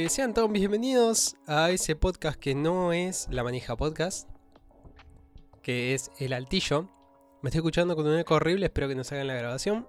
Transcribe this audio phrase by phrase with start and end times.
[0.00, 4.30] Eh, sean todos bienvenidos a ese podcast que no es La Manija Podcast,
[5.62, 6.88] que es El Altillo.
[7.42, 9.86] Me estoy escuchando con un eco horrible, espero que nos hagan la grabación.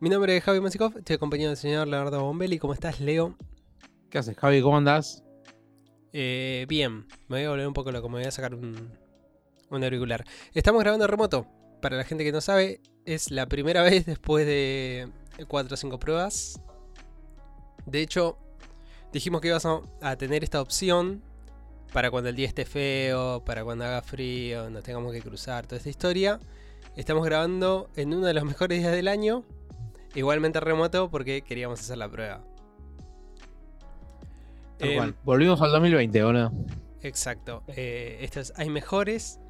[0.00, 2.58] Mi nombre es Javi Masikov, estoy acompañado del señor Leonardo Bombelli.
[2.58, 3.36] ¿Cómo estás, Leo?
[4.10, 4.60] ¿Qué haces, Javi?
[4.62, 5.22] ¿Cómo andás?
[6.12, 8.98] Eh, bien, me voy a volver un poco loco, me voy a sacar un,
[9.70, 10.24] un auricular.
[10.54, 11.46] Estamos grabando remoto.
[11.80, 15.08] Para la gente que no sabe, es la primera vez después de
[15.46, 16.60] 4 o 5 pruebas.
[17.86, 18.38] De hecho,
[19.12, 21.22] dijimos que íbamos a tener esta opción
[21.92, 25.78] para cuando el día esté feo, para cuando haga frío, nos tengamos que cruzar, toda
[25.78, 26.38] esta historia.
[26.96, 29.44] Estamos grabando en uno de los mejores días del año,
[30.14, 32.42] igualmente remoto porque queríamos hacer la prueba.
[34.78, 35.14] Tal Em, cual.
[35.24, 36.52] Volvimos al 2020, ¿o no?
[37.02, 37.62] Exacto.
[37.68, 39.40] Eh, estos hay mejores.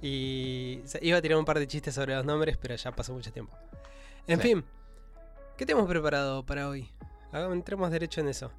[0.00, 2.90] Y o sea, iba a tirar un par de chistes sobre los nombres, pero ya
[2.90, 3.56] pasó mucho tiempo.
[4.26, 4.48] En Sí.
[4.48, 4.64] fin,
[5.56, 6.88] ¿qué tenemos preparado para hoy?
[7.30, 8.50] Hagamos, entremos derecho en eso.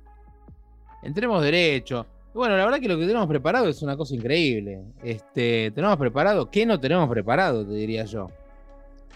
[1.03, 2.05] Entremos derecho.
[2.33, 4.81] Bueno, la verdad que lo que tenemos preparado es una cosa increíble.
[5.03, 7.65] Este, tenemos preparado, ¿qué no tenemos preparado?
[7.65, 8.27] Te diría yo.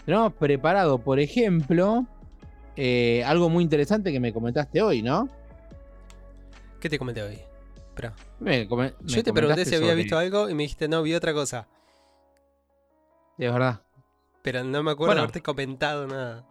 [0.04, 2.06] Tenemos preparado, por ejemplo,
[2.76, 5.28] eh, algo muy interesante que me comentaste hoy, ¿no?
[6.80, 7.38] ¿Qué te comenté hoy?
[7.88, 8.14] Espera.
[8.38, 11.14] Me come- me Yo te pregunté si había visto algo y me dijiste no, vi
[11.14, 11.66] otra cosa.
[13.36, 13.82] Es verdad.
[14.42, 15.22] Pero no me acuerdo Bueno.
[15.22, 16.46] haberte comentado nada.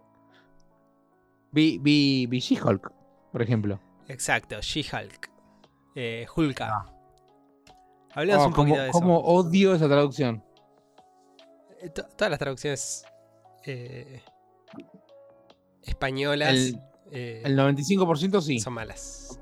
[1.52, 2.92] Vi, vi, vi She-Hulk,
[3.32, 3.80] por ejemplo.
[4.08, 5.30] Exacto, She-Hulk.
[5.96, 6.68] Eh, Hulka.
[6.70, 6.94] Ah.
[8.14, 8.92] Hablemos Oh, un poquito de eso.
[9.00, 10.44] cómo odio esa traducción.
[11.82, 13.06] Eh, to- todas las traducciones
[13.66, 14.22] eh,
[15.84, 16.80] españolas El-
[17.12, 18.60] eh, El 95% sí.
[18.60, 19.40] son malas.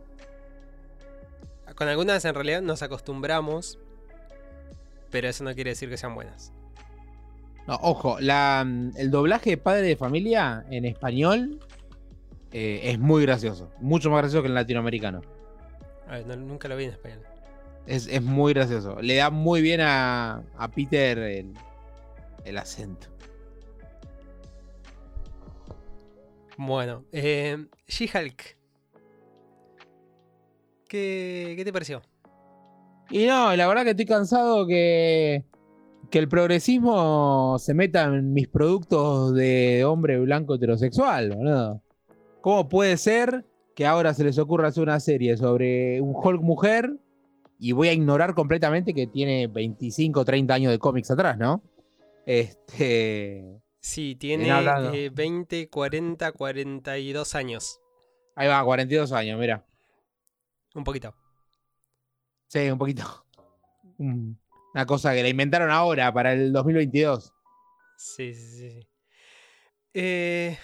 [1.75, 3.79] Con algunas en realidad nos acostumbramos,
[5.11, 6.53] pero eso no quiere decir que sean buenas.
[7.67, 11.59] No, ojo, la, mm, el doblaje de padre de familia en español
[12.57, 13.69] eh, es muy gracioso.
[13.81, 15.21] Mucho más gracioso que el latinoamericano.
[16.07, 17.19] A ver, no- nunca lo vi en español.
[17.85, 18.95] Es, es muy gracioso.
[19.01, 21.53] Le da muy bien a, a Peter el,
[22.45, 23.07] el acento.
[26.57, 27.57] Bueno, eh,
[27.87, 28.57] She-Hulk.
[30.87, 32.01] ¿Qué, ¿Qué te pareció?
[33.09, 35.43] Y no, la verdad que estoy cansado que,
[36.09, 41.81] que el progresismo se meta en mis productos de hombre blanco heterosexual, boludo.
[42.45, 43.43] ¿Cómo puede ser
[43.75, 46.95] que ahora se les ocurra hacer una serie sobre un Hulk mujer
[47.57, 51.63] y voy a ignorar completamente que tiene 25 o 30 años de cómics atrás, ¿no?
[52.23, 53.63] Este.
[53.79, 54.47] Sí, tiene
[54.93, 57.79] eh, 20, 40, 42 años.
[58.35, 59.65] Ahí va, 42 años, mira.
[60.75, 61.15] Un poquito.
[62.47, 63.25] Sí, un poquito.
[63.97, 64.39] Un-
[64.75, 67.33] Una cosa que la inventaron ahora para el 2022.
[67.97, 68.69] Sí, sí, sí.
[68.69, 68.87] sí.
[69.95, 70.55] Eh,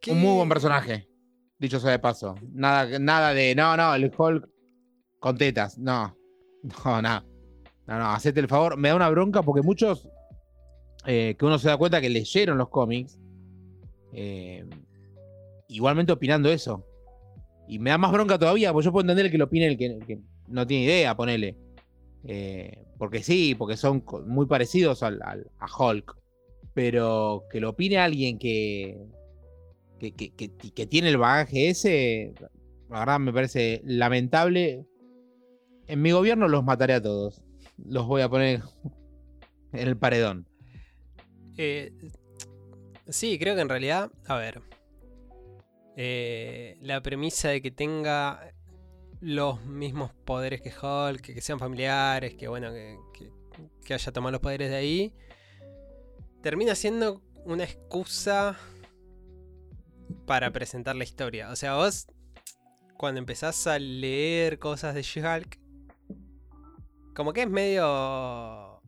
[0.00, 1.08] ¿qué- Un muy buen personaje.
[1.58, 2.34] Dicho sea de paso.
[2.52, 3.54] Nada, nada de.
[3.54, 4.48] No, no, el Hulk
[5.18, 5.78] con tetas.
[5.78, 6.16] No.
[6.84, 7.24] No, no.
[7.86, 8.76] No, no, hacete el favor.
[8.76, 10.08] Me da una bronca porque muchos.
[11.06, 13.18] eh, que uno se da cuenta que leyeron los cómics.
[14.12, 14.64] eh,
[15.68, 16.84] igualmente opinando eso.
[17.68, 19.86] Y me da más bronca todavía, porque yo puedo entender que lo opine el que,
[19.86, 21.56] el no tiene idea, ponele.
[22.24, 26.16] Eh, porque sí, porque son muy parecidos al, al- a Hulk.
[26.74, 28.98] Pero que lo opine alguien que,
[29.98, 30.30] que, que-
[30.74, 32.34] que- tiene el bagaje ese,
[32.88, 34.86] la verdad me parece lamentable.
[35.86, 37.42] En mi gobierno los mataré a todos.
[37.84, 38.62] Los voy a poner
[39.72, 40.46] en el paredón.
[41.56, 41.92] Eh,
[43.08, 44.62] sí, creo que en realidad, a ver,
[45.96, 48.52] eh, la premisa de que tenga
[49.20, 53.32] los mismos poderes que Hulk, que, que sean familiares, que bueno, que, que-
[53.84, 55.12] que haya tomado los poderes de ahí,
[56.42, 58.56] termina siendo una excusa
[60.26, 61.50] para presentar la historia.
[61.50, 62.06] O sea, vos
[62.96, 65.58] cuando empezás a leer cosas de She-Hulk,
[67.14, 68.80] como que es medio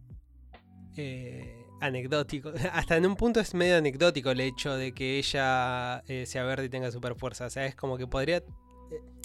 [0.97, 2.53] eh, anecdótico.
[2.73, 6.67] Hasta en un punto es medio anecdótico el hecho de que ella eh, sea verde
[6.67, 7.47] y tenga super fuerza.
[7.47, 8.39] O sea, es como que podría.
[8.39, 8.43] eh,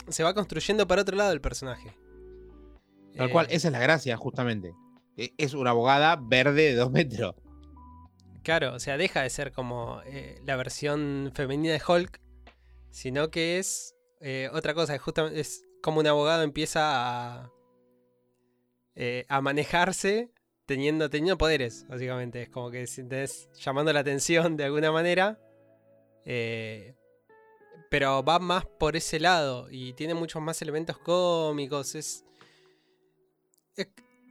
[0.10, 1.96] se va construyendo para otro lado el personaje.
[3.16, 4.74] Tal Eh, cual, esa es la gracia, justamente.
[5.18, 7.36] E- Es una abogada verde de dos metros.
[8.46, 12.22] Claro, o sea, deja de ser como eh, la versión femenina de Hulk,
[12.92, 14.94] sino que es eh, otra cosa.
[14.94, 15.44] Es, justamente,
[15.82, 16.82] como un abogado empieza
[17.42, 17.52] a,
[18.94, 20.32] eh, manejarse
[20.68, 21.10] teniendo,
[21.40, 22.44] poderes, básicamente.
[22.44, 25.40] Es como que tenés llamando la atención de alguna manera.
[27.90, 31.96] pero va más por ese lado y tiene muchos más elementos cómicos.
[31.96, 32.24] Es-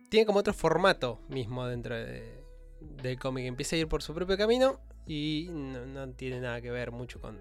[0.08, 2.43] tiene como otro formato mismo dentro de,
[3.02, 3.46] del cómic.
[3.46, 7.38] Empieza a ir por su propio camino y no, tiene nada que ver mucho con,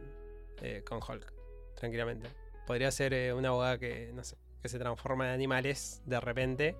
[0.61, 1.33] eh, con Hulk,
[1.75, 2.29] tranquilamente.
[2.65, 6.75] Podría ser eh, una abogada que, no sé, que se transforma en animales de repente.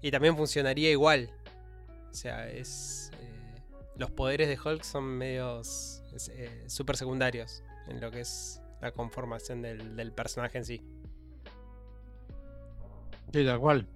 [0.00, 1.30] Y también funcionaría igual.
[2.10, 3.10] O sea, es.
[3.20, 3.62] eh,
[3.96, 6.02] los poderes de Hulk son medios.
[6.66, 10.82] super secundarios en lo que es la conformación del, del personaje en sí.
[13.32, 13.86] Sí, tal cual.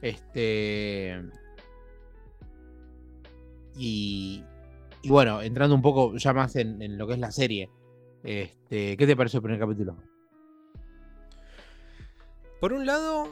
[0.00, 1.20] Este.
[3.76, 4.44] Y.
[5.02, 7.70] Y bueno, entrando un poco ya más en, lo que es la serie.
[8.22, 9.96] Este, ¿Qué te pareció el primer capítulo?
[12.60, 13.28] Por un lado.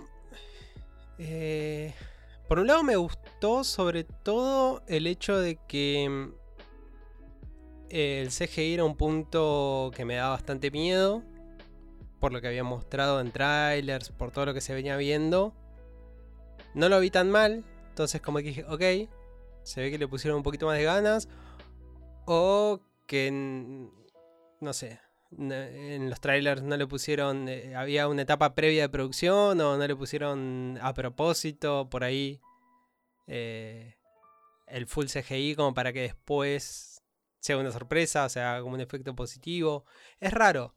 [1.19, 1.93] eh,
[2.49, 6.33] por un lado me gustó sobre todo el hecho de que mm,
[7.91, 11.23] el CGI era un punto que me daba bastante miedo.
[12.19, 15.55] Por lo que había mostrado en trailers, por todo lo que se venía viendo.
[16.75, 17.65] No lo vi tan mal.
[17.91, 19.11] Entonces como que dije, ok.
[19.69, 21.29] Se ve que le pusieron un poquito más de ganas.
[22.27, 23.31] O que...
[24.61, 25.01] No sé.
[25.37, 27.49] En los trailers no le pusieron...
[27.49, 29.61] eh, había una etapa previa de producción.
[29.61, 32.41] O no le pusieron a propósito por ahí.
[33.27, 33.95] eh,
[34.67, 37.03] el full CGI como para que después
[37.41, 38.25] sea una sorpresa.
[38.25, 39.85] O sea, como un efecto positivo.
[40.19, 40.75] Es raro.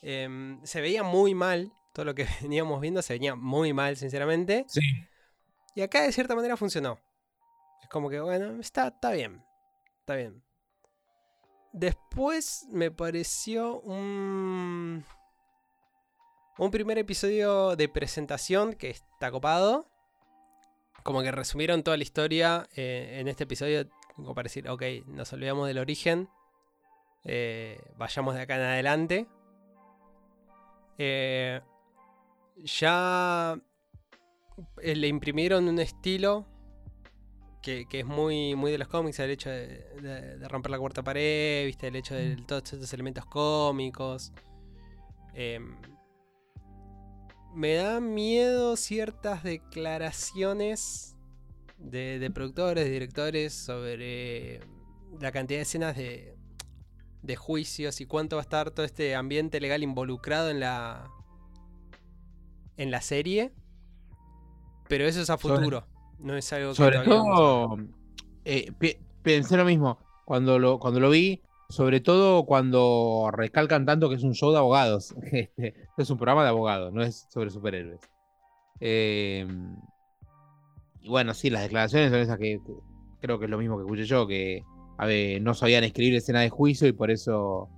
[0.00, 1.72] Em, se veía muy mal.
[1.92, 4.64] Todo lo que veníamos viendo se veía muy mal, sinceramente.
[4.68, 4.80] Sí.
[5.74, 7.00] Y acá de cierta manera funcionó.
[7.82, 9.44] Es como que, bueno, está, está bien.
[10.00, 10.42] Está bien.
[11.72, 15.04] Después me pareció un.
[16.58, 19.88] Un primer episodio de presentación que está copado.
[21.02, 23.88] Como que resumieron toda la historia eh, en este episodio.
[24.14, 26.28] Como para decir, ok, nos olvidamos del origen.
[27.24, 29.26] eh, vayamos de acá en adelante.
[30.98, 31.60] Eh,
[32.56, 33.58] ya
[34.76, 36.46] le imprimieron un estilo
[37.62, 39.66] que, que es muy, muy de los cómics, el hecho de,
[40.02, 41.88] de- de romper la cuarta pared, ¿viste?
[41.88, 44.32] el hecho de todos estos elementos cómicos.
[45.34, 45.76] Em,
[47.54, 51.16] me da miedo ciertas declaraciones
[51.78, 54.60] de, de productores, de directores sobre
[55.20, 56.36] la cantidad de escenas de,
[57.22, 61.10] de juicios y cuánto va a estar todo este ambiente legal involucrado en la
[62.78, 63.52] en la serie.
[64.88, 65.86] Pero eso es a futuro.
[66.22, 67.78] No es algo que Sobre todo,
[68.44, 68.72] eh,
[69.22, 74.22] pensé lo mismo cuando lo, cuando lo vi, sobre todo cuando recalcan tanto que es
[74.22, 75.14] un show de abogados.
[75.32, 78.00] Este, es un programa de abogados, no es sobre superhéroes.
[78.80, 79.46] Eh,
[81.00, 82.72] y bueno, sí, las declaraciones son esas que, que
[83.20, 84.64] creo que es lo mismo que escuché yo, que
[84.98, 87.68] a ver, no sabían escribir escena de juicio y por eso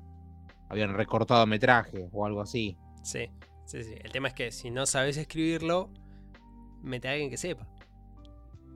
[0.68, 2.76] habían recortado metraje o algo así.
[3.02, 3.30] Sí,
[3.64, 3.94] sí, sí.
[4.02, 5.90] El tema es que si no sabes escribirlo,
[6.82, 7.66] mete a alguien que sepa.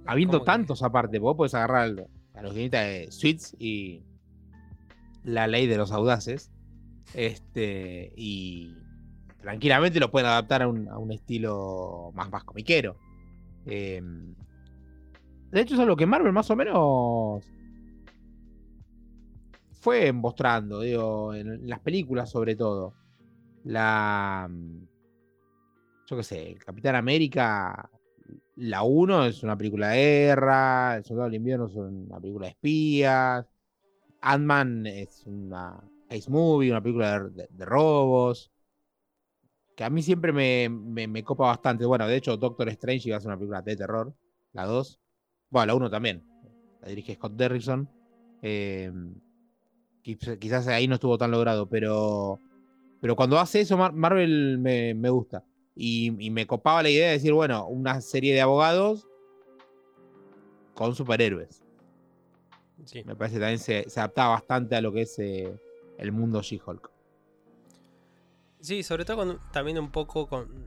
[0.06, 4.03] Habiendo que- tantos aparte, vos podés agarrar a los guionistas de Suits y
[5.25, 6.50] la ley de los audaces.
[7.15, 8.77] Este, y
[9.41, 12.97] tranquilamente lo pueden adaptar a un, a un estilo más, más comiquero.
[13.67, 14.03] Eh,
[15.50, 17.45] de hecho, es algo que Marvel más o menos
[19.81, 22.95] fue mostrando, digo, en las películas sobre todo.
[23.64, 24.49] La.
[26.07, 27.90] Yo qué sé, el Capitán América
[28.59, 32.50] la 1 es una película de guerra, El Soldado del Invierno es una película de
[32.53, 33.47] espías,
[34.21, 38.50] Ant-Man es una case movie, una película de, robos,
[39.77, 41.85] que a mí siempre me, me- copa bastante.
[41.87, 44.12] Bueno, de hecho, Doctor Strange iba a ser una película de terror,
[44.53, 44.99] la 2.
[45.50, 46.25] Bueno, la 1 también,
[46.83, 47.88] la dirige Scott Derrickson.
[48.43, 48.91] Eh,
[50.03, 52.41] quiz- quizás ahí no estuvo tan logrado, pero,
[53.00, 55.45] pero cuando hace eso, Mar- Marvel me, me gusta.
[55.80, 59.06] Y, y me copaba la idea de decir, bueno, una serie de abogados
[60.75, 61.62] con superhéroes.
[62.85, 63.04] Sí.
[63.04, 65.56] Me parece que también se, se adaptaba bastante a lo que es eh,
[65.99, 66.90] el mundo She-Hulk.
[68.61, 70.66] Sí, sobre todo con- también un poco con,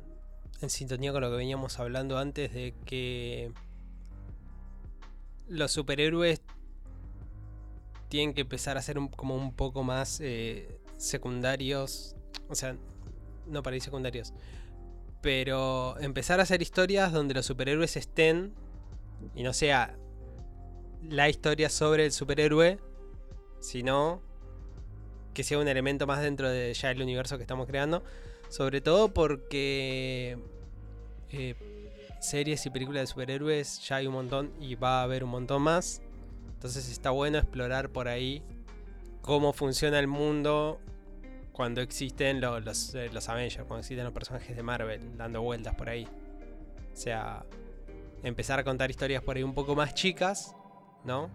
[0.61, 3.51] en sintonía con lo que veníamos hablando antes de que
[5.49, 6.41] los superhéroes
[8.07, 12.15] tienen que empezar a ser un- como un poco más eh, secundarios,
[12.49, 12.77] o sea,
[13.47, 14.33] no para ir secundarios,
[15.21, 18.53] pero empezar a hacer historias donde los superhéroes estén
[19.35, 19.95] y no sea
[21.07, 22.79] la historia sobre el superhéroe,
[23.59, 24.21] sino
[25.33, 28.03] que sea un elemento más dentro de ya el universo que estamos creando.
[28.49, 30.37] Sobre todo porque
[31.29, 31.55] eh,
[32.19, 35.61] series y películas de superhéroes ya hay un montón y va a haber un montón
[35.61, 36.01] más.
[36.53, 38.43] Entonces está bueno explorar por ahí
[39.21, 40.79] cómo funciona el mundo
[41.51, 45.75] cuando existen lo- los, eh, los Avengers, cuando existen los personajes de Marvel dando vueltas
[45.75, 46.05] por ahí.
[46.93, 47.43] O sea,
[48.24, 50.55] empezar a contar historias por ahí un poco más chicas,
[51.03, 51.29] ¿no?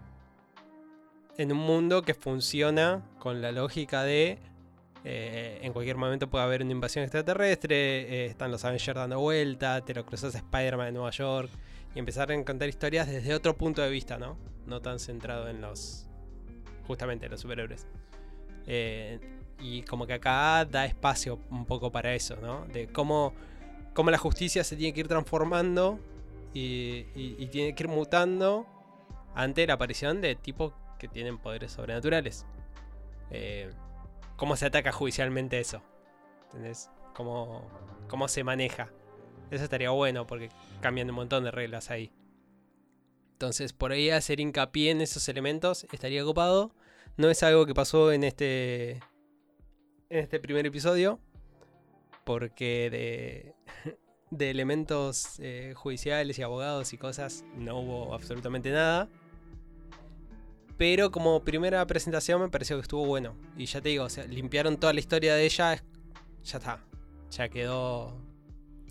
[1.37, 4.39] En un mundo que funciona con la lógica de
[5.09, 9.79] Eh, en cualquier momento puede haber una invasión extraterrestre, eh, están los Avengers dando vuelta,
[9.85, 11.49] te lo cruzas a Spider-Man en Nueva York
[11.95, 14.37] y empezar a contar historias desde otro punto de vista, ¿no?
[14.65, 16.07] No tan centrado en los.
[16.87, 17.85] justamente en los superhéroes.
[18.65, 19.19] Eh,
[19.59, 22.65] y como que acá da espacio un poco para eso, ¿no?
[22.65, 23.33] De cómo,
[23.93, 25.99] cómo la justicia se tiene que ir transformando
[26.53, 27.03] y,
[27.47, 28.65] tiene que ir mutando
[29.35, 32.45] ante la aparición de tipos que tienen poderes sobrenaturales.
[33.29, 33.69] Eh,
[34.35, 35.81] ¿Cómo se ataca judicialmente eso?
[36.45, 36.89] ¿Entendés?
[37.13, 37.67] ¿Cómo,
[38.07, 38.89] ¿Cómo se maneja?
[39.51, 40.49] Eso estaría bueno porque
[40.81, 42.11] cambian un montón de reglas ahí.
[43.33, 46.71] Entonces, por ahí hacer hincapié en esos elementos estaría ocupado.
[47.17, 48.99] No es algo que pasó en este.
[50.09, 51.19] En este primer episodio.
[52.23, 53.53] Porque
[54.31, 54.49] de.
[54.49, 59.09] Elementos eh, judiciales y abogados y cosas no hubo absolutamente nada.
[60.77, 63.35] Pero como primera presentación me pareció que estuvo bueno.
[63.57, 65.83] Y ya te digo, o sea, limpiaron toda la historia de ella.
[66.43, 66.79] Ya está.
[67.31, 68.21] Ya quedó.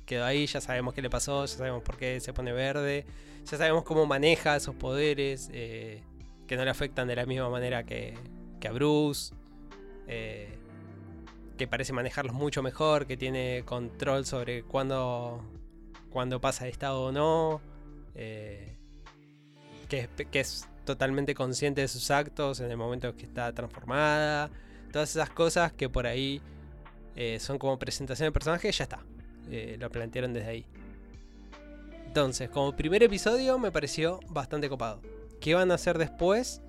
[0.04, 3.06] Quedó ahí, ya sabemos qué le pasó, ya sabemos por qué se pone verde.
[3.44, 5.48] Ya sabemos cómo maneja esos poderes.
[5.52, 6.02] Eh,
[6.46, 8.14] que no le afectan de la misma manera que,
[8.60, 9.34] que a Bruce.
[10.06, 10.55] Eh,
[11.56, 13.06] que parece manejarlos mucho mejor.
[13.06, 15.44] Que tiene control sobre cuándo,
[16.10, 17.60] cuándo pasa de estado o no.
[18.14, 18.76] Eh,
[19.88, 24.50] que, es totalmente consciente de sus actos en el momento que está transformada.
[24.92, 26.40] Todas esas cosas que por ahí
[27.14, 29.00] eh, son como presentación de personaje, ya está.
[29.50, 30.66] Eh, lo plantearon desde ahí.
[32.06, 35.00] Entonces, como primer episodio me pareció bastante copado.
[35.40, 36.62] ¿Qué van a hacer después?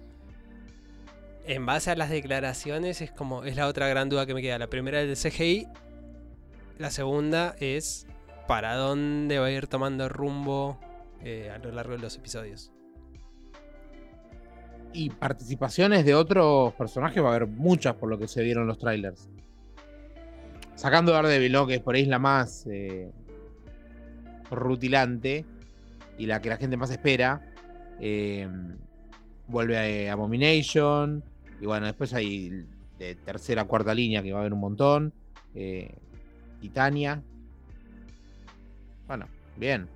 [1.48, 4.60] En base a las declaraciones es como es la otra gran duda que me queda.
[4.60, 5.68] La primera es del CGI.
[6.77, 8.06] La segunda es
[8.48, 10.80] para dónde va a ir tomando rumbo
[11.24, 12.72] eh, a lo largo de los episodios
[14.98, 18.80] y participaciones de otros personajes va a haber muchas por lo que se vieron los
[18.80, 19.30] trailers.
[20.75, 21.68] Sacando Daredevil, ¿no?
[21.68, 23.12] que es por ahí la más eh,
[24.50, 25.46] rutilante
[26.18, 27.42] y la que la gente más espera.
[28.00, 28.48] Eh,
[29.48, 31.24] vuelve a Abomination.
[31.60, 32.66] Y bueno, después hay
[32.98, 35.14] de tercera, cuarta línea que va a haber un montón.
[36.62, 37.24] Titania.
[39.08, 39.88] Bueno, bien.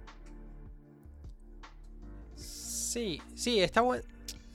[2.36, 4.04] Sí, sí, está bueno.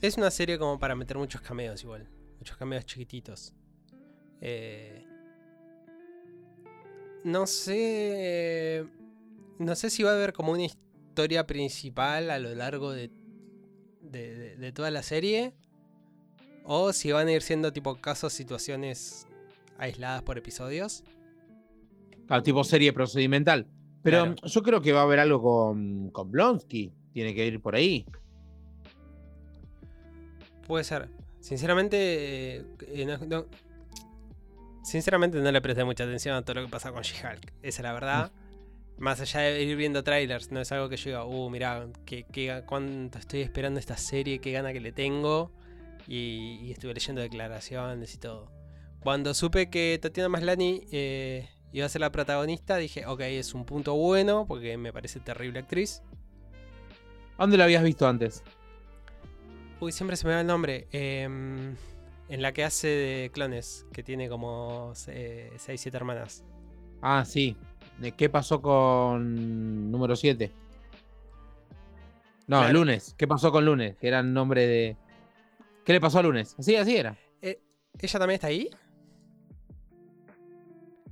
[0.01, 2.07] Es una serie como para meter muchos cameos igual.
[2.37, 3.53] Muchos cameos chiquititos.
[4.41, 5.05] Eh,
[7.23, 8.85] no sé.
[9.57, 13.11] No sé si va a haber como una historia principal a lo largo de,
[14.01, 15.55] de, toda la serie.
[16.69, 19.25] O si van a ir siendo tipo casos, situaciones
[19.77, 21.03] aisladas por episodios.
[22.27, 23.67] Al tipo serie procedimental.
[24.03, 26.91] Pero yo creo que va a haber algo con, con Blonsky.
[27.13, 28.05] Tiene que ir por ahí.
[30.67, 31.09] Puede ser.
[31.39, 33.45] Sinceramente, eh, no,
[34.83, 37.53] sinceramente no le presté mucha atención a todo lo que pasa con She-Hulk.
[37.61, 38.31] Esa es la verdad.
[38.97, 39.03] Mm.
[39.03, 42.63] Más allá de ir viendo trailers, no es algo que yo diga, uh, mira, que,
[42.65, 45.53] cuánto estoy esperando esta serie, qué gana que le tengo.
[46.07, 48.51] Y, estuve leyendo declaraciones y todo.
[48.99, 53.65] Cuando supe que Tatiana Maslani eh, iba a ser la protagonista, dije, ok, es un
[53.65, 56.01] punto bueno, porque me parece terrible actriz.
[57.37, 58.43] ¿Dónde la habías visto antes?
[59.79, 60.87] Uy, siempre se me va el nombre.
[60.91, 61.75] Em,
[62.29, 66.43] en la que hace de clones, que tiene como 6, 7 hermanas.
[67.01, 67.55] Ah, sí.
[68.15, 70.51] ¿Qué pasó con número 7?
[72.47, 73.13] No, lunes.
[73.17, 73.97] ¿Qué pasó con lunes?
[73.97, 74.97] Que era el nombre de.
[75.87, 76.53] ¿Qué le pasó a lunes?
[76.59, 77.17] Sí, así era.
[77.41, 77.61] Eh,
[77.97, 78.69] ¿Ella también está ahí?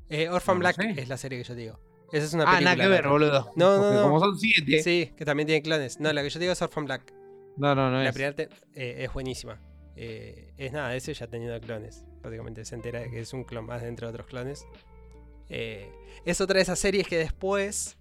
[0.09, 1.79] Eh, Orphan Black es la serie que yo digo.
[2.11, 2.71] Esa es una película.
[2.71, 3.53] Ah, nada que ver, boludo.
[3.55, 4.03] No, no, no.
[4.03, 4.83] Como son 7.
[4.83, 6.01] Sí, que también tiene clones.
[6.01, 7.13] No, la que yo digo es Orphan Black.
[7.55, 8.35] No, no, no la primera
[8.73, 9.61] eh, es buenísima.
[9.95, 12.03] Eh, es nada, ese ya teniendo clones.
[12.21, 14.67] Básicamente se entera de que es un clon más dentro de otros clones.
[15.47, 15.89] Eh,
[16.25, 17.97] es otra de esas series que después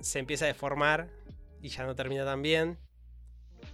[0.00, 1.10] se empieza a deformar
[1.60, 2.78] y ya no termina tan bien.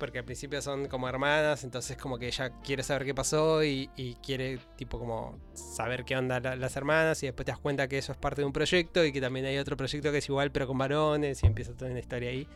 [0.00, 3.88] Porque al principio son como hermanas, entonces como que ella quiere saber qué pasó y,
[4.24, 8.10] quiere tipo como saber qué onda las hermanas y después te das cuenta que eso
[8.10, 10.66] es parte de un proyecto y que también hay otro proyecto que es igual pero
[10.66, 12.48] con varones y empieza toda una historia ahí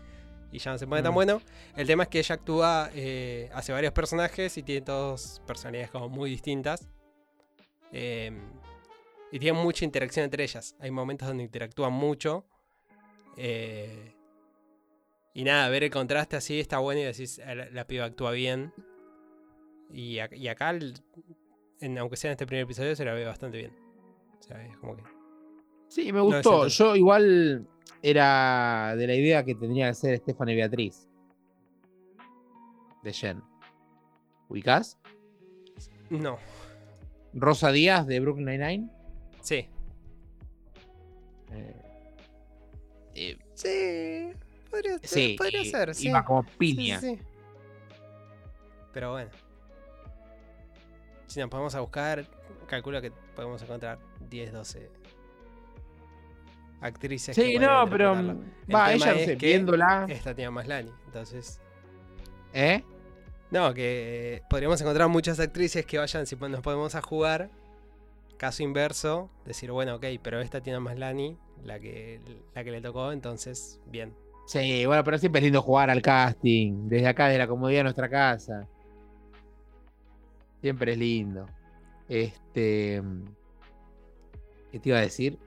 [0.55, 1.15] y ya no se pone tan mm.
[1.15, 1.43] bueno.
[1.77, 6.09] El tema es que ella actúa, eh, hace varios personajes y tiene dos personalidades como
[6.09, 6.89] muy distintas.
[7.91, 8.41] Em,
[9.33, 10.77] y tiene mucha interacción entre ellas.
[10.79, 12.47] Hay momentos donde interactúan mucho.
[13.37, 14.14] Eh,
[15.35, 18.73] y nada, ver el contraste así está bueno y decís, ah, la, piba actúa bien.
[19.91, 20.71] Y, acá,
[21.99, 23.73] aunque sea en este primer episodio, se la ve bastante bien.
[24.39, 25.03] O sea, es como que...
[25.89, 26.69] Sí, me gustó.
[26.69, 27.67] Yo igual
[28.01, 31.09] era de la idea que tendría que ser Stephanie Beatriz.
[33.03, 33.43] De Jen.
[34.49, 34.99] ¿Ubicás?
[36.11, 36.39] No.
[37.33, 38.89] Rosa Díaz de Brooklyn Nine-Nine.
[39.41, 39.69] Sí.
[41.51, 41.83] Eh,
[43.15, 44.44] eh, Sí.
[44.75, 46.09] Podría, sí, podría y- ser, sí.
[46.09, 47.01] Iba como Sí, piña.
[47.01, 47.23] sí, sí.
[48.93, 49.31] Pero bueno.
[51.27, 52.27] Si nos podemos a buscar,
[52.67, 54.91] calculo que podemos encontrar 10, 12
[56.81, 57.35] actrices.
[57.35, 58.13] que Sí, podrían no, pero.
[58.19, 58.29] El
[58.75, 60.07] Va, tema ella, es sé, que viéndola.
[60.09, 61.61] Esta tiene más Lani, entonces.
[62.53, 62.83] ¿Eh?
[63.51, 67.51] No, que podríamos encontrar muchas actrices que vayan, si nos podemos a jugar.
[68.37, 72.21] Caso inverso, decir, bueno, ok, pero esta tiene más Lani, la que,
[72.55, 74.13] la que le tocó, entonces, bien.
[74.47, 76.89] Sí, bueno, pero siempre es lindo jugar al casting.
[76.89, 78.67] Desde acá, desde la comodidad de nuestra casa.
[80.61, 81.47] Siempre es lindo.
[82.09, 83.03] Este.
[84.71, 85.39] ¿Qué te iba a decir?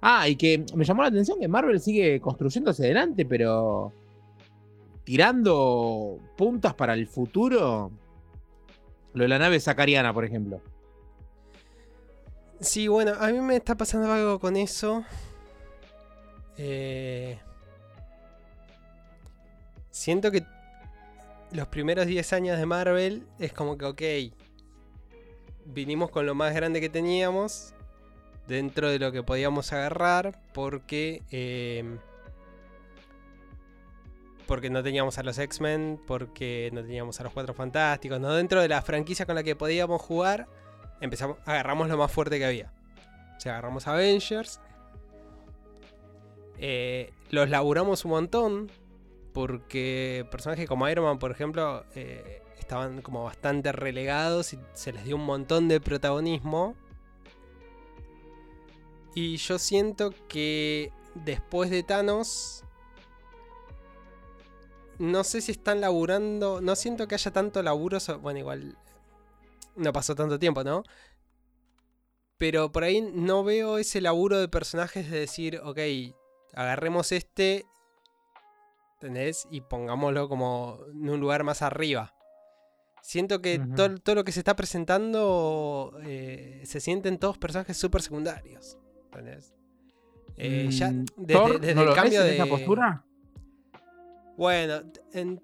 [0.00, 3.92] Ah, y que me llamó la atención que Marvel sigue construyendo hacia adelante, pero.
[5.04, 7.90] Tirando puntas para el futuro.
[9.14, 10.60] Lo de la nave sacariana, por ejemplo.
[12.60, 15.04] Sí, bueno, a mí me está pasando algo con eso.
[16.56, 17.38] Eh,
[19.98, 20.44] siento que
[21.52, 24.02] los primeros 10 años de Marvel es como que, ok,
[25.66, 27.74] vinimos con lo más grande que teníamos
[28.46, 31.22] dentro de lo que podíamos agarrar porque...
[31.30, 31.98] eh,
[34.46, 38.62] porque no teníamos a los X-Men, porque no teníamos a los Cuatro Fantásticos, no dentro
[38.62, 40.48] de la franquicia con la que podíamos jugar,
[41.02, 42.72] empezamos, agarramos lo más fuerte que había.
[43.36, 44.58] O sea, agarramos Avengers.
[46.58, 48.70] eh, los laburamos un montón.
[49.32, 55.04] Porque personajes como Iron Man, por ejemplo, eh, estaban como bastante relegados y se les
[55.04, 56.74] dio un montón de protagonismo.
[59.14, 62.64] Y yo siento que después de Thanos.
[64.98, 66.60] No sé si están laburando.
[66.60, 67.98] No siento que haya tanto laburo.
[68.20, 68.76] Bueno, igual.
[69.76, 70.82] No pasó tanto tiempo, ¿no?
[72.36, 75.78] Pero por ahí no veo ese laburo de personajes de decir, ok,
[76.54, 77.66] agarremos este,
[79.00, 79.46] ¿entendés?
[79.50, 82.14] Y pongámoslo como en un lugar más arriba.
[83.00, 88.02] Siento que todo, todo lo que se está presentando eh, se sienten todos personajes súper
[88.02, 88.76] secundarios.
[89.06, 89.54] ¿Entendés?
[90.36, 92.34] Eh, ya Mm, desde, ¿Thor desde no el lo cambio de.
[92.34, 93.04] esa postura?
[94.36, 94.82] Bueno,
[95.12, 95.40] en-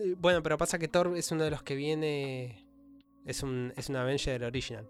[0.00, 2.64] eh, bueno, pero pasa que Thor es uno de los que viene.
[3.24, 4.88] Es un, es un Avenger original.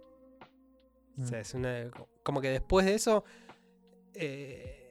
[1.20, 1.40] O sea, Mm.
[1.40, 1.90] es una.
[2.22, 3.24] Como que después de eso.
[4.18, 4.85] eh,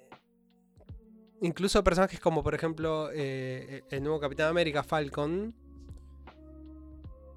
[1.46, 5.54] incluso personajes como, por ejemplo, eh, el nuevo Capitán América, Falcon.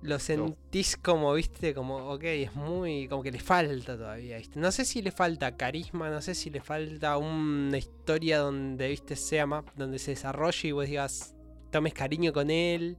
[0.00, 3.08] Lo sentís como, viste, como, ok, es muy.
[3.08, 4.60] como que le falta todavía, ¿viste?
[4.60, 9.16] No sé si le falta carisma, no sé si le falta una historia donde, viste,
[9.16, 9.64] sea más.
[9.76, 11.34] donde se desarrolle y vos digas.
[11.70, 12.96] tomes cariño con él.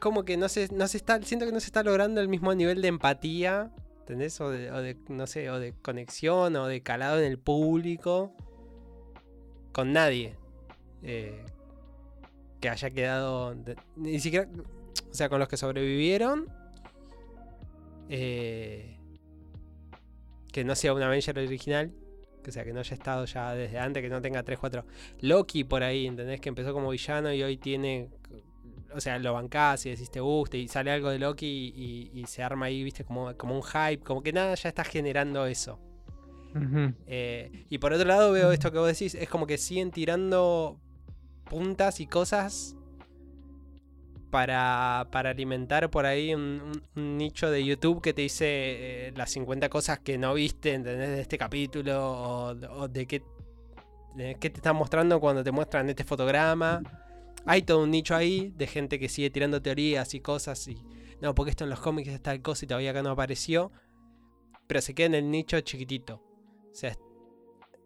[0.00, 1.22] Como que no se, no se está.
[1.22, 3.70] Siento que no se está logrando el mismo nivel de empatía.
[4.00, 4.40] ¿Entendés?
[4.40, 8.34] O de, o de, no sé, o de conexión o de calado en el público.
[9.72, 10.36] Con nadie.
[11.02, 11.44] eh,
[12.60, 13.54] que haya quedado.
[13.54, 14.48] de- ni siquiera.
[15.10, 16.46] O sea, con los que sobrevivieron.
[18.08, 18.98] eh,
[20.52, 21.92] que no sea un Avenger original.
[22.44, 24.84] Que sea, que no haya estado ya desde antes, que no tenga 3, 4.
[25.20, 26.40] Loki por ahí, ¿entendés?
[26.40, 28.10] Que empezó como villano y hoy tiene.
[28.94, 30.20] O sea, lo bancás y decís te
[30.58, 34.02] y sale algo de Loki y se arma ahí, viste, como, como un hype.
[34.04, 35.78] Como que nada ya está generando eso.
[37.06, 40.78] Eh, y por otro lado veo esto que vos decís, es como que siguen tirando
[41.44, 42.76] puntas y cosas
[44.32, 49.68] para, para alimentar por ahí un, nicho de YouTube que te dice eh, las 50
[49.68, 51.10] cosas que no viste, ¿entendés?
[51.10, 53.22] De este capítulo o, de qué,
[54.16, 56.82] qué te están mostrando cuando te muestran este fotograma.
[57.44, 60.82] Hay todo un nicho ahí de gente que sigue tirando teorías y cosas y...
[61.20, 63.70] No, porque esto en los cómics es tal cosa y todavía acá no apareció.
[64.66, 66.22] Pero se queda en el nicho chiquitito.
[66.72, 66.96] O sea,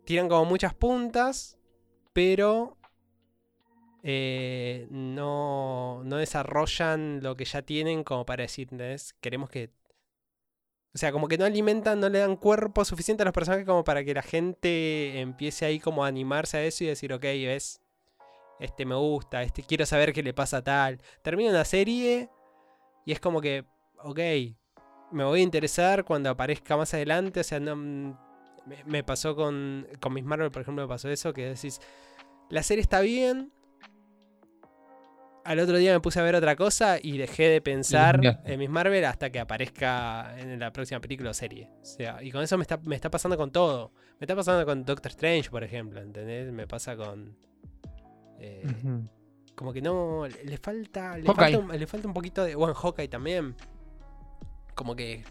[0.05, 1.59] tiran como muchas puntas,
[2.13, 2.77] pero
[4.03, 9.15] eh, no, no desarrollan lo que ya tienen como para decir, ¿entendés?
[9.21, 9.71] Queremos que...
[10.95, 13.85] O sea, como que no alimentan, no le dan cuerpo suficiente a los personajes como
[13.85, 17.83] para que la gente empiece ahí como a animarse a eso y decir, ok, ves,
[18.61, 21.03] este me gusta, este quiero saber qué le pasa a tal.
[21.23, 22.31] Termina una serie
[23.05, 23.67] y es como que,
[23.99, 24.21] ok,
[25.11, 28.26] me voy a interesar cuando aparezca más adelante, o sea, no...
[28.67, 31.81] Me, me pasó con, con Miss Marvel, por ejemplo, me pasó eso, que decís,
[32.51, 33.53] la serie está bien.
[35.45, 38.69] Al otro día me puse a ver otra cosa y dejé de pensar en Miss
[38.69, 41.71] Marvel hasta que aparezca en la próxima película o serie.
[41.81, 43.93] O sea, y con eso me está, me está pasando con todo.
[44.19, 46.51] Me está pasando con Doctor Strange, por ejemplo, ¿entendés?
[46.53, 47.37] Me pasa con...
[48.41, 48.65] eh,
[49.55, 51.53] como que no, le falta, le Hawkeye.
[51.53, 52.57] falta, un, le falta un poquito de...
[52.57, 53.55] Bueno, Hawkeye también.
[54.75, 55.23] Como que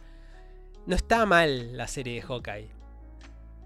[0.85, 2.69] no está mal la serie de Hawkeye.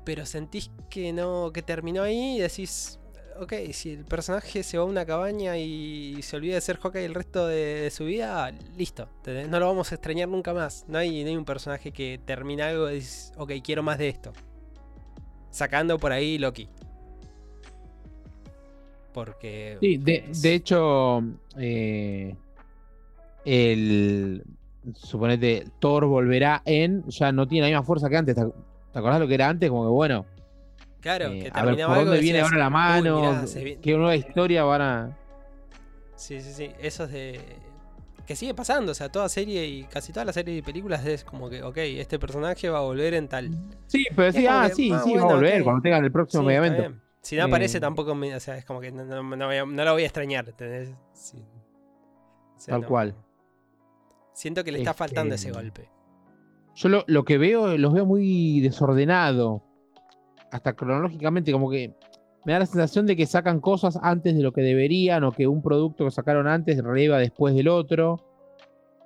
[0.10, 3.00] Pero sentís que no, que terminó ahí y decís,
[3.40, 7.06] ok, si el personaje se va a una cabaña y se olvida de ser Hawkeye
[7.06, 9.08] el resto de, su vida, listo.
[9.48, 10.84] No lo vamos a extrañar nunca más.
[10.88, 14.10] No hay, no hay un personaje que termina algo y dices, ok, quiero más de
[14.10, 14.34] esto.
[15.52, 16.68] Sacando por ahí Loki.
[19.14, 19.78] Porque.
[19.80, 21.22] Sí, de, hecho,
[21.56, 22.36] eh,
[23.46, 24.44] el.
[24.96, 27.08] Suponete, Thor volverá en.
[27.10, 28.36] Ya no tiene la misma fuerza que antes.
[28.92, 29.70] ¿Te, acordás lo que era antes?
[29.70, 30.26] Como que bueno.
[31.02, 33.44] Claro, eh, que a ver, ¿por dónde viene ahora la mano?
[33.82, 35.18] ¿Qué nueva historia van a.?
[36.16, 36.72] Sí, sí, sí.
[36.80, 37.42] Eso es de.
[38.28, 41.24] Que sigue pasando, o sea, toda serie y casi toda la serie de películas es
[41.24, 43.50] como que, ok, este personaje va a volver en tal.
[43.88, 46.56] Sí, pero sí, ah, sí, ah, sí, va a volver cuando tengan el próximo sí,
[47.22, 50.06] Si no aparece eh, tampoco, o sea, es como que no, no, lo voy a
[50.06, 50.94] extrañar, ¿entendés?
[52.68, 53.16] Tal cual.
[54.34, 55.90] Siento que le está faltando ese golpe.
[56.80, 59.62] Yo lo, que veo, los veo muy desordenado.
[60.50, 61.94] Hasta cronológicamente, como que
[62.46, 65.46] me da la sensación de que sacan cosas antes de lo que deberían o que
[65.46, 68.26] un producto que sacaron antes releva después del otro.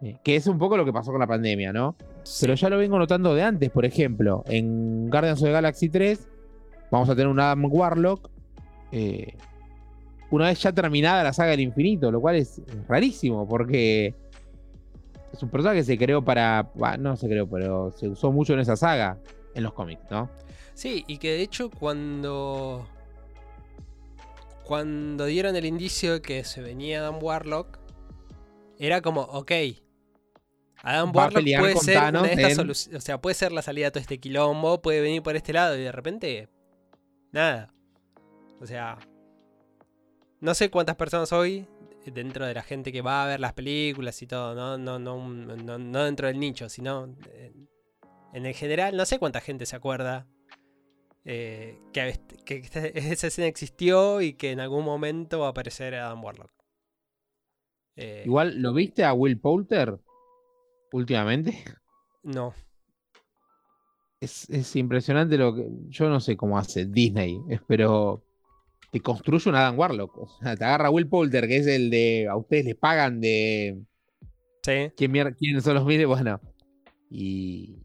[0.03, 1.95] Eh, que es un poco lo que pasó con la pandemia, ¿no?
[2.39, 6.29] Pero ya lo vengo notando de antes, por ejemplo, en Guardians of the Galaxy 3
[6.91, 8.29] vamos a tener un Adam Warlock
[8.91, 9.36] eh,
[10.29, 14.13] una vez ya terminada la saga del infinito, lo cual es rarísimo porque
[15.34, 16.69] es un personaje que se creó para.
[17.00, 19.17] no se creó, pero se usó mucho en esa saga,
[19.56, 20.30] en los cómics, ¿no?
[20.76, 22.88] Sí, y que de hecho cuando.
[24.63, 27.80] Cuando dieron el indicio de que se venía Adam Warlock,
[28.78, 29.52] era como, ok.
[30.78, 32.60] Adam Warlock puede ser una de estas
[32.93, 35.76] O sea, puede ser la salida de todo este quilombo, puede venir por este lado
[35.76, 36.48] y de repente.
[37.32, 37.74] Nada.
[38.62, 39.00] O sea.
[40.39, 41.67] No sé cuántas personas hoy
[42.12, 45.78] dentro de la gente que va a ver las películas y todo, no, no, no,
[45.78, 47.16] no, dentro del nicho, sino
[48.34, 50.28] en el general, no sé cuánta gente se acuerda
[51.26, 52.58] eh, que, que,
[52.96, 56.52] esa escena existió y que en algún momento va a aparecer Adam Warlock.
[57.96, 60.00] Eh, Igual, ¿lo viste a Will Poulter
[60.92, 61.63] últimamente?
[62.24, 62.54] No.
[64.20, 65.68] Es, es impresionante lo que.
[65.89, 68.24] Yo no sé cómo hace Disney, pero
[68.93, 70.17] te construye un Adam Warlock.
[70.19, 72.27] O sea, te agarra Will Poulter, que es el de.
[72.29, 73.82] A ustedes les pagan de.
[74.62, 74.91] Sí.
[74.95, 76.06] ¿Quién, son los miles?
[76.06, 76.39] Bueno.
[77.10, 77.79] Y,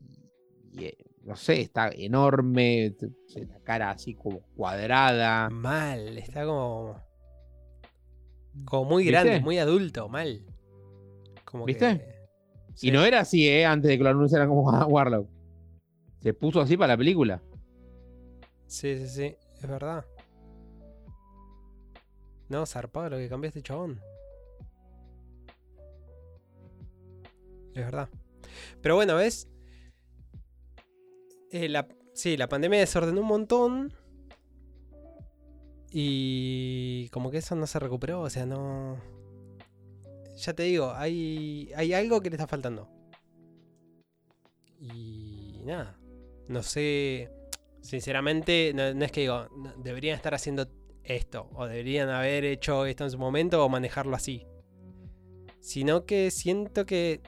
[0.79, 2.95] eh, no sé, está enorme.
[3.35, 5.49] La cara así como cuadrada.
[5.49, 7.03] Mal, está como.
[8.67, 10.45] Como muy grande, muy adulto, mal.
[11.47, 12.05] Como ¿Viste?
[12.83, 13.65] Y no era así, ¿eh?
[13.65, 15.27] Antes de que lo anunciaran como Adam Warlock.
[16.21, 17.41] Se puso así para la película.
[18.67, 20.05] Sí, sí, sí, es verdad.
[22.49, 24.01] No, zarpado lo que cambiaste, chabón.
[27.75, 28.09] Es verdad.
[28.81, 29.49] Pero bueno, ¿ves?
[31.51, 33.93] Eh, la, sí, la pandemia desordenó un montón.
[35.91, 39.01] Y como que eso no se recuperó, o sea, no...
[40.37, 42.89] Ya te digo, hay, hay algo que le está faltando.
[44.79, 45.99] Y nada,
[46.47, 47.33] no sé,
[47.81, 50.69] sinceramente, no, es que digo, deberían estar haciendo
[51.09, 54.47] esto, o deberían haber hecho esto en su momento, o manejarlo así.
[55.61, 57.21] Sino que siento que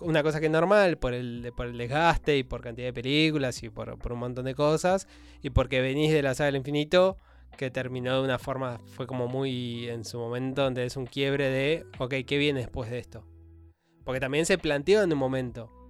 [0.00, 3.62] una cosa que es normal por el, por el desgaste y por cantidad de películas
[3.62, 5.06] y por, un montón de cosas,
[5.42, 7.16] y porque venís de la saga del infinito,
[7.56, 11.50] que terminó de una forma, fue como muy en su momento, donde es un quiebre
[11.50, 13.24] de, ok, ¿qué viene después de esto?
[14.04, 15.83] Porque también se planteó en un momento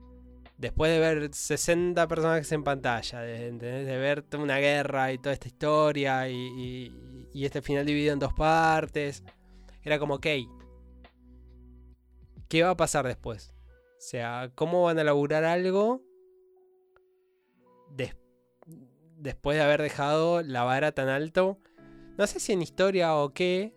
[0.57, 5.49] después de ver 60 personajes en pantalla, de, de, ver una guerra y toda esta
[5.49, 6.93] historia y,
[7.35, 9.25] este final dividido en dos partes,
[9.83, 10.27] era como, ok,
[12.49, 13.53] ¿qué va a pasar después?
[13.99, 16.03] O sea, ¿cómo van a laburar algo
[19.17, 21.59] después de haber dejado la vara tan alto?
[22.17, 23.75] No sé si en historia o qué,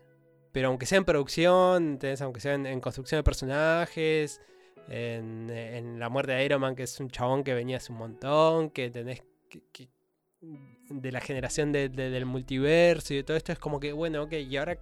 [0.52, 4.42] pero aunque sea en producción, aunque sea en construcción de personajes,
[4.88, 8.70] en, La muerte de Iron Man, que es un chabón que venía hace un montón,
[8.70, 9.24] que tenés
[10.90, 14.58] de la generación del multiverso y de todo esto, es como que, bueno, ok, ¿y
[14.58, 14.78] ahora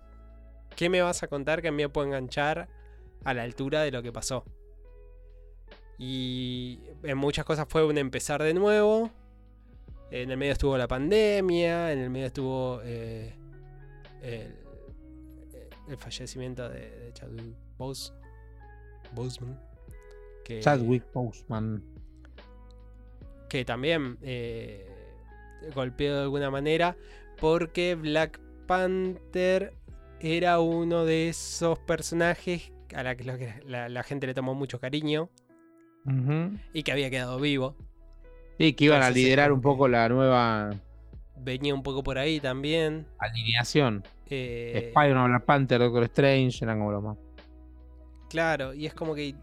[0.75, 2.67] qué me vas a contar que a mí me puede enganchar
[3.23, 4.45] a la altura de lo que pasó?
[5.97, 9.09] Y en muchas cosas fue un empezar de nuevo.
[10.11, 13.33] En el medio estuvo la pandemia, en el medio estuvo eh,
[14.21, 19.64] el, fallecimiento de, de Chadwick Boseman.
[20.61, 21.83] Chadwick Boseman.
[23.49, 24.87] Que también eh,
[25.73, 26.95] golpeó de alguna manera.
[27.39, 29.73] Porque Black Panther
[30.19, 33.23] era uno de esos personajes a la que
[33.65, 35.29] la, gente le tomó mucho cariño.
[36.73, 37.75] Y que había quedado vivo.
[38.59, 40.69] Sí, que iban a Entonces liderar un poco que- la nueva
[41.37, 43.05] Venía un poco por ahí también.
[43.19, 44.03] alineación.
[44.29, 47.17] eh, Spider-Man, Black Panther, Doctor Strange, eran como los más.
[48.29, 49.35] Claro, y es como que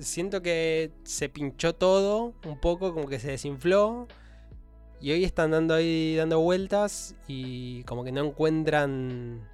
[0.00, 4.08] siento que se pinchó todo un poco, como que se desinfló.
[5.00, 9.48] Y hoy están dando ahí, dando vueltas y como que no encuentran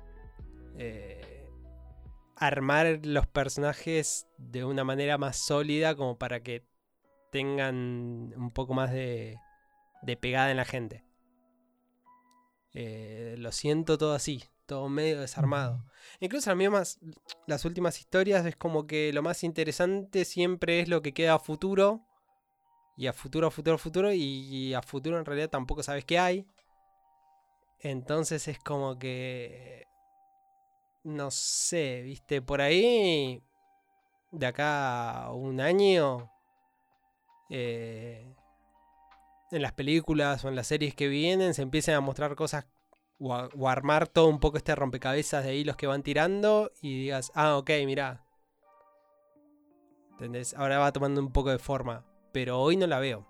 [0.77, 1.49] eh,
[2.35, 6.65] armar los personajes de una manera más sólida como para que
[7.31, 9.39] tengan un poco más de,
[10.03, 11.05] de pegada en la gente.
[12.75, 15.85] Eh, lo siento todo así, todo medio desarmado.
[16.21, 16.99] Incluso las mismas,
[17.47, 21.39] las últimas historias es como que lo más interesante siempre es lo que queda a
[21.39, 22.03] futuro.
[22.97, 24.13] Y a futuro, a futuro, a futuro.
[24.13, 26.47] Y, y a futuro en realidad tampoco sabes qué hay.
[27.81, 29.87] Entonces es como que...
[31.05, 33.43] No sé, viste, por ahí...
[34.33, 36.31] De acá a un año...
[37.51, 38.35] eh,
[39.53, 42.67] en las películas o en las series que vienen se empiezan a mostrar cosas
[43.19, 47.57] o, armar todo un poco este rompecabezas de hilos que van tirando y digas, ah,
[47.57, 48.25] ok, mirá.
[50.13, 50.55] ¿Entendés?
[50.55, 53.27] Ahora va tomando un poco de forma, pero hoy no la veo.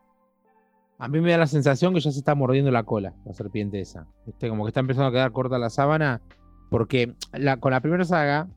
[0.99, 3.81] A mí me da la sensación que ya se está mordiendo la cola, la serpiente
[3.81, 4.07] esa.
[4.25, 4.49] ¿Viste?
[4.49, 6.23] Como que está empezando a quedar corta la sábana.
[6.71, 8.49] Porque la- con la primera saga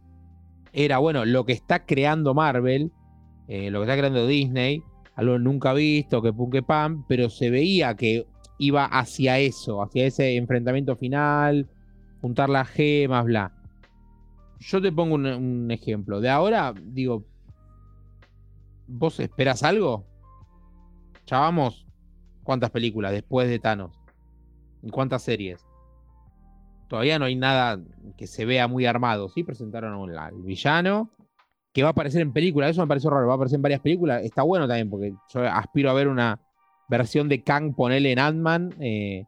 [0.72, 2.92] era, bueno, lo que está creando Marvel,
[3.48, 4.84] eh, lo que está creando Disney,
[5.15, 8.26] algo nunca visto, que pum que pam, pero se veía que
[8.60, 11.67] iba hacia eso, hacia ese enfrentamiento final,
[12.22, 13.52] juntar las gemas, bla.
[14.60, 16.22] Yo te pongo un, ejemplo.
[16.22, 17.26] De ahora, digo,
[18.86, 20.06] ¿vos esperas algo?
[21.26, 21.88] Ya vamos
[22.50, 23.91] ¿Cuántas películas después de Thanos?
[24.82, 25.63] ¿Y cuántas series?
[26.88, 27.80] Todavía no hay nada
[28.17, 29.30] que se vea muy armado.
[29.30, 31.12] Sí, presentaron al villano
[31.72, 32.72] que va a aparecer en películas.
[32.72, 33.28] Eso me pareció raro.
[33.28, 34.24] Va a aparecer en varias películas.
[34.24, 36.41] Está bueno también porque yo aspiro a ver una
[36.89, 39.25] versión de Kang, ponele en Ant-Man, eh,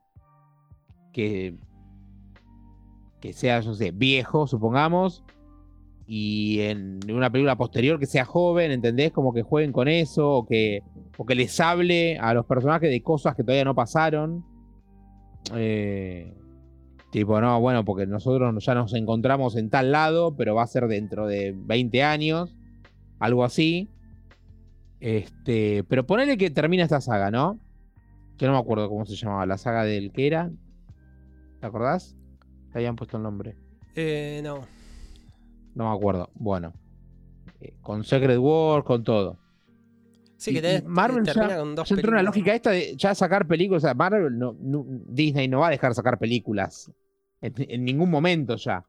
[1.13, 1.55] que,
[3.19, 5.23] que sea, yo sé, viejo, supongamos.
[6.07, 9.11] Y en una película posterior que sea joven, ¿entendés?
[9.11, 10.83] Como que jueguen con eso, o que,
[11.17, 14.43] o que les hable a los personajes de cosas que todavía no pasaron.
[15.55, 16.33] Eh,
[17.11, 20.87] tipo, no, bueno, porque nosotros ya nos encontramos en tal lado, pero va a ser
[20.87, 22.57] dentro de 20 años,
[23.19, 23.89] algo así.
[25.01, 27.59] Este, pero ponele que termina esta saga, ¿no?
[28.37, 30.49] Que no me acuerdo cómo se llamaba, la saga del que era.
[31.59, 32.15] ¿Te acordás?
[32.69, 33.55] Le habían puesto el nombre.
[33.95, 34.61] Eh, no.
[35.75, 36.29] No me acuerdo.
[36.35, 36.73] Bueno.
[37.59, 39.37] Eh, con Secret War, con todo.
[40.37, 42.23] Sí, que tenés, Marvel ya- con dos Ya entró películas.
[42.23, 43.83] lógica esta de ya sacar películas.
[43.83, 46.91] O sea, Marvel, no, no- Disney no va a dejar sacar películas.
[47.41, 48.85] En, en ningún momento ya.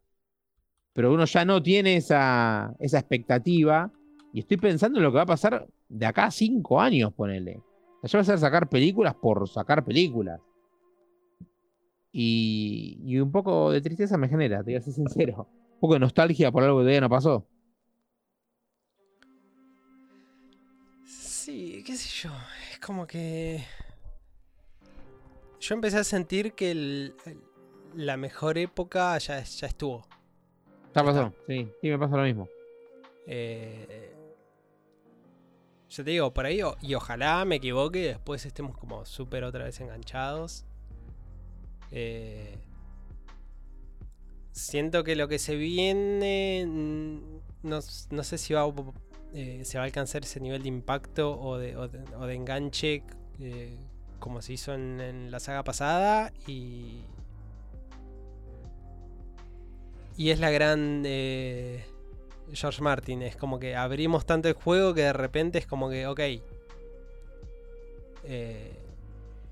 [0.92, 3.90] Pero uno ya no tiene esa, esa expectativa.
[4.32, 7.62] Y estoy pensando en lo que va a pasar de acá a cinco años, ponele.
[8.02, 10.40] O sea, ya va a ser sacar películas por sacar películas.
[12.10, 15.48] Y, y un poco de tristeza me genera, te voy a ser sincero.
[15.74, 17.46] Un poco de nostalgia por algo que todavía no pasó.
[21.04, 22.30] Sí, qué sé yo.
[22.72, 23.64] Es como que.
[25.60, 27.40] Yo empecé a sentir que el- el-
[27.94, 30.06] la mejor época ya, ya estuvo.
[30.94, 31.34] ¿Ya Ya pasó?
[31.46, 32.48] Sí, sí, me pasa lo mismo.
[33.26, 34.11] Eh,
[35.92, 39.64] yo te digo, por ahí, y ojalá me equivoque y después estemos como súper otra
[39.64, 40.64] vez enganchados.
[41.90, 42.58] Eh,
[44.52, 47.18] siento que lo que se viene, mm,
[47.68, 48.64] no, no sé si va,
[49.34, 53.02] eh, se va a alcanzar ese nivel de impacto o de, o de- enganche
[53.40, 53.76] eh,
[54.18, 56.32] como se hizo en, la saga pasada.
[56.46, 57.02] Y,
[60.16, 61.04] y es la gran...
[62.52, 63.22] George Martin.
[63.22, 66.20] Es como que abrimos tanto el juego que de repente es como que, ok.
[68.24, 68.72] eh,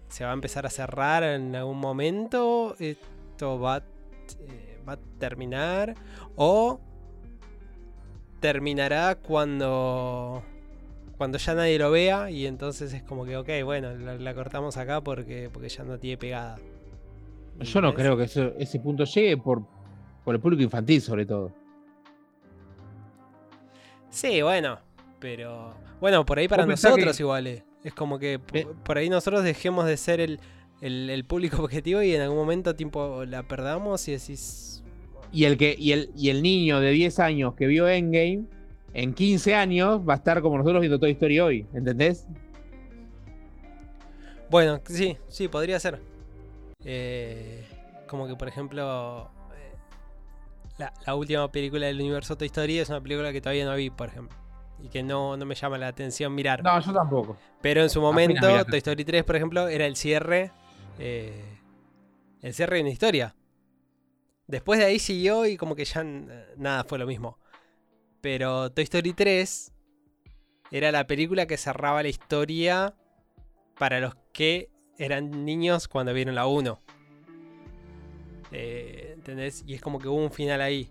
[0.09, 2.75] se va a empezar a cerrar en algún momento.
[2.79, 5.95] Esto va, eh, va a terminar.
[6.37, 6.81] O
[8.41, 10.43] terminará cuando.
[11.17, 12.31] Cuando ya nadie lo vea.
[12.31, 15.99] Y entonces es como que, ok, bueno, la, la cortamos acá porque, porque ya no
[15.99, 16.59] tiene pegada.
[17.61, 19.63] Yo no creo que eso- ese punto llegue por,
[20.25, 21.53] por el público infantil, sobre todo.
[24.11, 24.79] Sí, bueno,
[25.19, 27.65] pero bueno, por ahí para nosotros que- igual eh.
[27.85, 28.67] es como que Eh.
[28.85, 30.41] por ahí nosotros dejemos de ser el,
[30.81, 34.83] el- el público objetivo y en algún momento tipo la perdamos y decís,
[35.33, 38.47] Y el, que, y, el, y el niño de 10 años que vio Endgame,
[38.95, 42.27] en 15 años va a estar como nosotros viendo Toy Story hoy, ¿entendés?
[44.51, 46.01] bueno, sí, sí, podría ser.
[46.85, 47.65] Eh,
[48.09, 49.31] como que por ejemplo
[50.81, 53.91] la, la última película del universo Toy Story es una película que todavía no vi,
[53.91, 54.37] por ejemplo.
[54.83, 56.63] y que no, no me llama la atención mirar.
[56.65, 57.37] No, yo tampoco.
[57.61, 58.65] Pero en su momento.
[58.65, 60.51] Toy Story 3, por ejemplo, era el cierre.
[60.99, 61.59] eh,
[62.43, 63.35] el cierre de una historia.
[64.47, 66.03] Después de ahí siguió y como que ya
[66.57, 67.39] nada fue lo mismo.
[68.23, 69.73] Pero Toy Story 3
[70.73, 72.95] era la película que cerraba la historia
[73.79, 76.79] para los que eran niños cuando vieron la 1.
[79.21, 79.63] ¿Entendés?
[79.67, 80.91] Y es como que hubo un final ahí.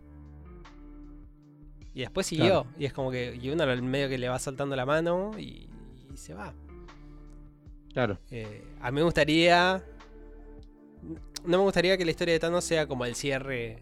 [1.96, 2.68] Y después siguió.
[2.78, 3.36] Y es como que.
[3.42, 5.68] Y uno al medio que le va soltando la mano y,
[6.14, 6.54] y se va.
[7.92, 8.20] Claro.
[8.30, 9.84] Eh, a mí me gustaría.
[11.44, 13.82] No me gustaría que la historia de Thanos sea como el cierre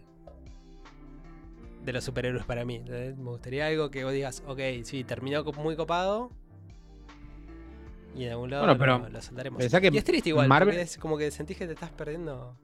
[1.84, 2.76] de los superhéroes para mí.
[2.76, 3.18] ¿entendés?
[3.18, 6.32] Me gustaría algo que vos digas, ok, sí, terminó muy copado.
[8.16, 9.60] Y en algún lado Bueno, pero lo, lo soltaremos.
[9.62, 12.58] que y es triste igual, Marvel- porque es como que sentís que te estás perdiendo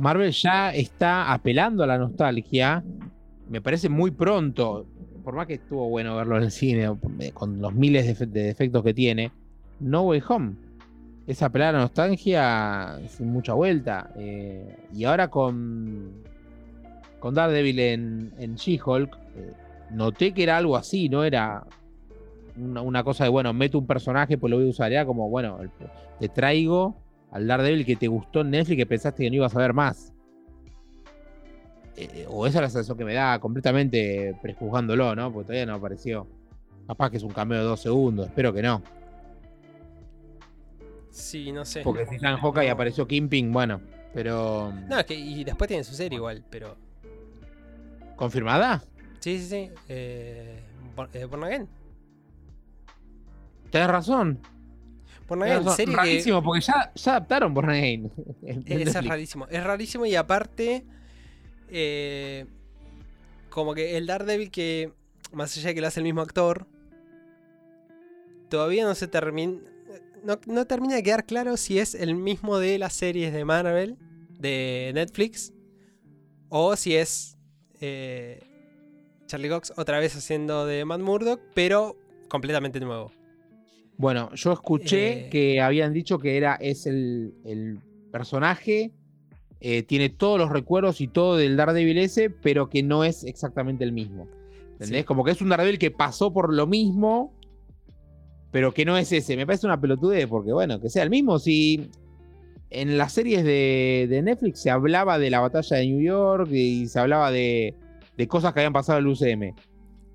[0.00, 2.82] Marvel ya está apelando a la nostalgia.
[3.48, 4.86] Me parece muy pronto.
[5.24, 8.30] Por más que estuvo bueno verlo en el cine, eh, con los miles de, efe-
[8.30, 9.32] de defectos que tiene.
[9.80, 10.52] No Way Home.
[11.26, 14.10] Es apelar a la nostalgia sin mucha vuelta.
[14.16, 16.12] Eh, y ahora con,
[17.18, 19.52] con Daredevil en, en She-Hulk, eh,
[19.90, 21.64] noté que era algo así, no era
[22.56, 24.92] una, una cosa de, bueno, meto un personaje, pues lo voy a usar.
[24.92, 25.58] Era como, bueno,
[26.20, 26.94] te traigo
[27.34, 30.12] al Daredevil que te gustó en Netflix que pensaste que no ibas a ver más.
[31.96, 35.32] Eh, o esa es la sensación que me da completamente prejuzgándolo, ¿no?
[35.32, 36.28] Porque todavía no apareció.
[36.86, 38.82] Capaz que es un cameo de dos segundos, espero que no.
[41.10, 41.82] Sí, no sé.
[41.82, 43.80] Porque si está en Hawkeye y apareció Kimping, bueno,
[44.12, 44.72] pero.
[44.88, 46.76] No, es que y después tiene su serie igual, pero.
[48.14, 48.80] ¿Confirmada?
[49.18, 49.70] Sí, sí, sí.
[49.88, 50.60] Eh,
[50.94, 51.68] Born eh, Born Again.
[53.70, 54.40] Tenés razón.
[55.28, 55.76] Born tenés Again, razón.
[55.76, 55.96] serie que.
[56.00, 58.12] Rarísimo, porque ya, ya adaptaron Born Again.
[58.42, 59.46] en Es, es rarísimo.
[59.48, 60.84] Es rarísimo y aparte.
[61.70, 62.46] eh,
[63.50, 64.92] como que el Daredevil que.
[65.32, 66.66] Más allá de que lo hace el mismo actor.
[68.48, 69.58] Todavía no se termina.
[70.22, 73.96] No, no termina de quedar claro si es el mismo de las series de Marvel.
[74.38, 75.52] De Netflix.
[76.48, 77.36] O si es.
[77.80, 78.40] eh,
[79.26, 81.40] Charlie Cox otra vez haciendo de Matt Murdock.
[81.54, 81.96] Pero
[82.28, 83.10] completamente nuevo.
[83.96, 85.28] Bueno, yo escuché Eh.
[85.30, 87.78] que habían dicho que era, es el, el
[88.10, 88.92] personaje,
[89.60, 93.84] eh, tiene todos los recuerdos y todo del Daredevil ese, pero que no es exactamente
[93.84, 94.28] el mismo.
[94.72, 95.02] ¿Entendés?
[95.02, 95.04] Sí.
[95.04, 97.32] Como que es un Daredevil que pasó por lo mismo,
[98.50, 99.36] pero que no es ese.
[99.36, 101.38] Me parece una pelotudez, porque bueno, que sea el mismo.
[101.38, 101.90] Si
[102.70, 106.86] en las series de, de Netflix se hablaba de la batalla de New York y
[106.88, 107.74] se hablaba de,
[108.16, 109.54] de cosas que habían pasado en el UCM.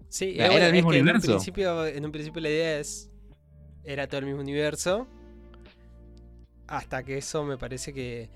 [0.10, 1.26] Sí, Era eh, bueno, el mismo es que universo.
[1.28, 3.09] En un, principio, en un principio la idea es.
[3.84, 5.08] Era todo el mismo universo.
[6.68, 8.30] Hasta que eso me parece que.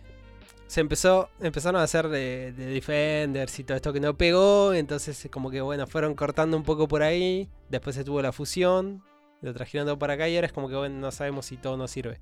[0.68, 1.30] Se empezó.
[1.40, 4.74] Empezaron a hacer de, de Defenders y todo esto que no pegó.
[4.74, 7.50] Entonces, como que bueno, fueron cortando un poco por ahí.
[7.70, 9.04] Después se tuvo la fusión.
[9.42, 11.78] Lo trajeron todo para acá y ahora es como que bueno, no sabemos si todo
[11.78, 12.22] nos sirve.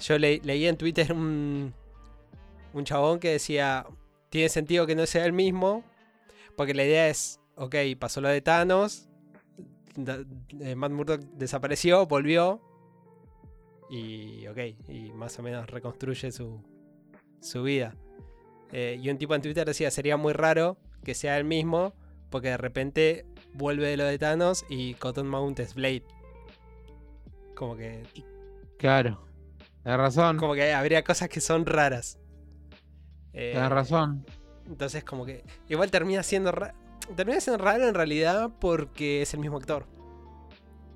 [0.00, 1.74] Yo le- leí en Twitter un.
[2.72, 3.86] Un chabón que decía.
[4.30, 5.84] Tiene sentido que no sea el mismo.
[6.56, 7.38] Porque la idea es.
[7.56, 9.08] Ok, pasó lo de Thanos.
[9.96, 10.24] Da-
[10.60, 12.60] eh, Matt Murdock desapareció, volvió.
[13.90, 16.62] Y ok, y más o menos reconstruye su,
[17.40, 17.94] su vida.
[18.72, 21.92] Eh, y un tipo en Twitter decía, sería muy raro que sea el mismo,
[22.30, 26.02] porque de repente vuelve de lo de Thanos y Cotton Mount es Blade.
[27.54, 28.02] Como que,
[28.78, 29.20] Claro.
[29.84, 30.38] Tenés razón.
[30.38, 32.18] como que habría cosas que son raras.
[33.32, 34.24] Eh, Tenés razón.
[34.66, 36.74] Entonces como que igual termina siendo ra-
[37.16, 39.86] termina siendo raro en realidad porque es el mismo actor.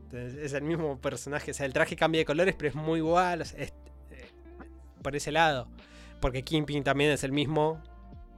[0.04, 2.98] Entonces, es el mismo personaje, o sea, el traje cambia de colores, pero es muy
[3.00, 3.74] igual, o sea, es-
[4.10, 4.26] eh,
[5.02, 5.68] por ese lado.
[6.20, 7.82] Porque Kingpin también es el mismo.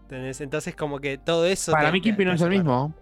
[0.03, 0.41] ¿entendés?
[0.41, 1.71] Entonces como que todo eso...
[1.71, 2.51] Para mí te no es el raro.
[2.51, 2.95] mismo.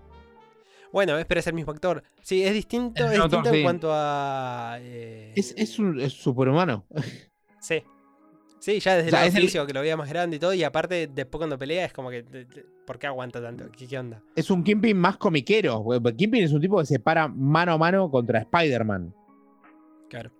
[0.92, 2.02] Bueno, es- pero es el mismo actor.
[2.20, 3.62] Sí, es distinto, es distinto en sí.
[3.62, 4.76] cuanto a...
[4.80, 6.84] eh, Es, es un es superhumano.
[7.60, 7.82] Sí.
[8.60, 10.64] Sí, ya desde O sea, el oficio que lo veía más grande y todo, y
[10.64, 12.24] aparte después cuando pelea es como que...
[12.86, 13.70] ¿Por qué aguanta tanto?
[13.70, 14.22] ¿Qué, qué onda?
[14.34, 15.82] Es un Kimping más comiquero.
[15.84, 19.14] porque Kimping es un tipo que se para mano a mano contra Spider-Man.
[20.08, 20.30] Claro.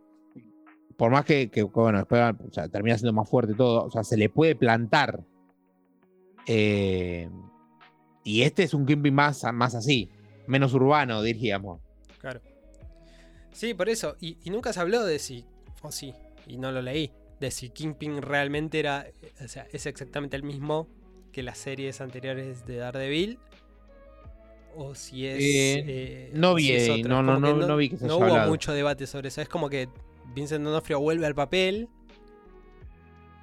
[0.96, 3.84] Por más que, que, bueno, después o sea, termina siendo más fuerte todo.
[3.84, 5.20] O sea, se le puede plantar.
[6.46, 7.28] Eh,
[8.24, 10.10] y este es un Kimping más, más así.
[10.46, 11.80] Menos urbano, diríamos.
[12.18, 12.40] Claro.
[13.52, 14.16] Sí, por eso.
[14.20, 15.44] Y, y nunca se habló de si.
[15.82, 16.14] O sí,
[16.46, 17.12] y no lo leí.
[17.40, 19.06] De si Kingpin realmente era.
[19.44, 20.88] O sea, es exactamente el mismo
[21.32, 23.38] que las series anteriores de Daredevil.
[24.74, 25.38] O si es.
[25.38, 27.08] Eh, eh, no si vi es otro.
[27.08, 28.50] no, no, no, no vi que se no haya hubo hablado.
[28.50, 29.40] mucho debate sobre eso.
[29.40, 29.88] Es como que
[30.34, 31.88] Vincent D'Onofrio vuelve al papel.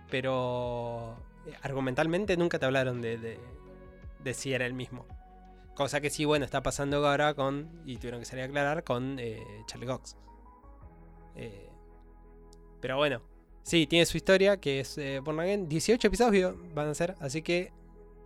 [0.10, 1.18] Pero.
[1.48, 3.40] eh, Argumentalmente nunca te hablaron de, de,
[4.24, 5.06] de si era el mismo.
[5.74, 9.20] Cosa que sí, bueno, está pasando ahora con, y tuvieron que salir a aclarar, con
[9.20, 10.16] eh, Charlie Cox.
[12.80, 13.22] Pero bueno,
[13.66, 15.68] sí, tiene su historia, que es eh, Born Again.
[15.68, 17.74] 18 episodios van a ser, así que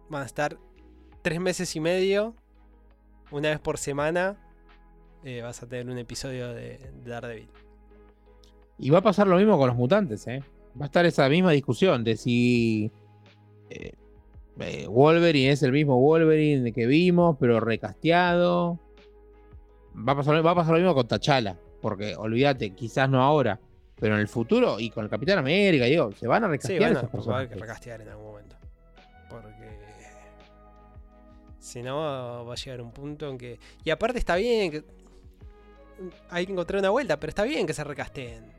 [0.09, 0.57] van a estar
[1.23, 2.35] 3 meses y medio,
[3.31, 4.37] una vez por semana,
[5.23, 7.49] eh, vas a tener un episodio de, de Daredevil.
[8.77, 10.43] Y va a pasar lo mismo con los mutantes, ¿eh?
[10.79, 12.91] Va a estar esa misma discusión de si
[13.69, 13.93] eh,
[14.59, 18.79] eh, Wolverine es el mismo Wolverine que vimos, pero recasteado.
[19.95, 23.59] Va a, pasar, va a pasar lo mismo con T'Challa, porque olvídate, quizás no ahora,
[24.00, 26.80] pero en el futuro y con el Capitán América, digo, se van a Sí, recastear
[26.93, 28.56] bueno, esos va a recastear en algún momento.
[29.30, 29.80] Porque.
[31.60, 33.60] Si no, va a llegar un punto en que.
[33.84, 34.84] Y aparte está bien que.
[36.30, 38.58] Hay que encontrar una vuelta, pero está bien que se recasteen.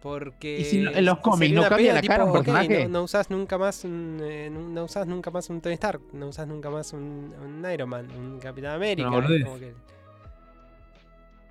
[0.00, 0.58] Porque.
[0.60, 3.58] Y si no- en los cómics no cambia la cara un no, no usás nunca
[3.58, 4.20] más un.
[4.22, 6.00] eh, no no usás nunca más un Tony Stark.
[6.12, 9.08] No usás nunca más un, un Iron Man, un Capitán América.
[9.08, 9.44] Boludez.
[9.44, 9.74] como que-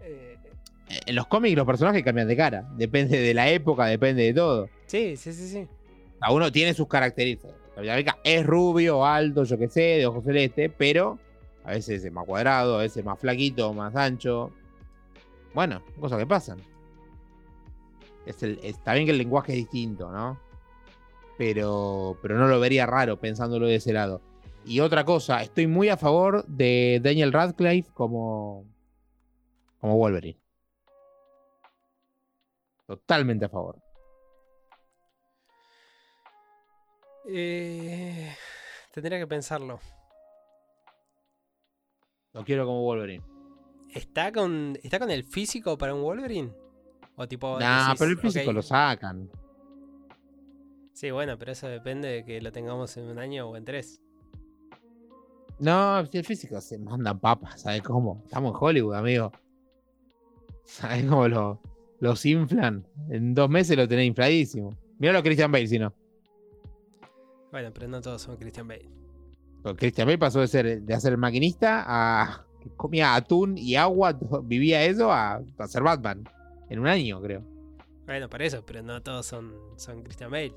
[0.03, 0.32] eh,
[0.87, 2.69] En los cómics los personajes cambian de cara.
[2.75, 4.69] Depende de la época, depende de todo.
[4.85, 5.67] sí, sí, sí, sí.
[6.19, 7.55] Cada uno tiene sus características.
[7.75, 11.17] Capitán América es rubio, alto, yo qué sé, de ojos celeste, pero
[11.63, 14.51] a veces es más cuadrado, a veces más flaquito, más ancho.
[15.53, 16.59] Bueno, cosas que pasan.
[18.25, 20.39] Es el, está bien que el lenguaje es distinto, ¿no?
[21.37, 24.21] Pero, pero no lo vería raro pensándolo de ese lado.
[24.65, 28.65] Y otra cosa, estoy muy a favor de Daniel Radcliffe como,
[29.79, 30.42] como Wolverine.
[32.85, 33.79] Totalmente a favor.
[37.25, 38.35] Eh,
[38.91, 39.79] tendría que pensarlo.
[42.33, 43.23] Lo quiero como Wolverine.
[43.93, 46.51] ¿Está con, ¿Está con el físico para un Wolverine?
[47.15, 47.59] O tipo.
[47.59, 49.29] Nah, decís, pero el físico lo sacan.
[50.93, 54.01] Sí, bueno, pero eso depende de que lo tengamos en un año o en tres.
[55.59, 58.21] No, el físico se manda papas, ¿sabes cómo?
[58.25, 59.31] Estamos en Hollywood, amigo.
[60.65, 61.61] ¿Sabes cómo lo,
[62.03, 62.85] los inflan?
[63.09, 64.77] En dos meses lo tenés infladísimo.
[64.99, 65.93] Mira lo Christian Bale, si no.
[67.49, 68.89] Bueno, pero no todos son Christian Bale.
[69.61, 72.45] Porque Christian Bale pasó de ser de hacer maquinista a
[72.75, 76.27] comía atún y agua, vivía eso, a, a ser Batman.
[76.69, 77.41] En un año, creo.
[78.05, 80.53] Bueno, por eso, pero no todos son, son Christian Bale.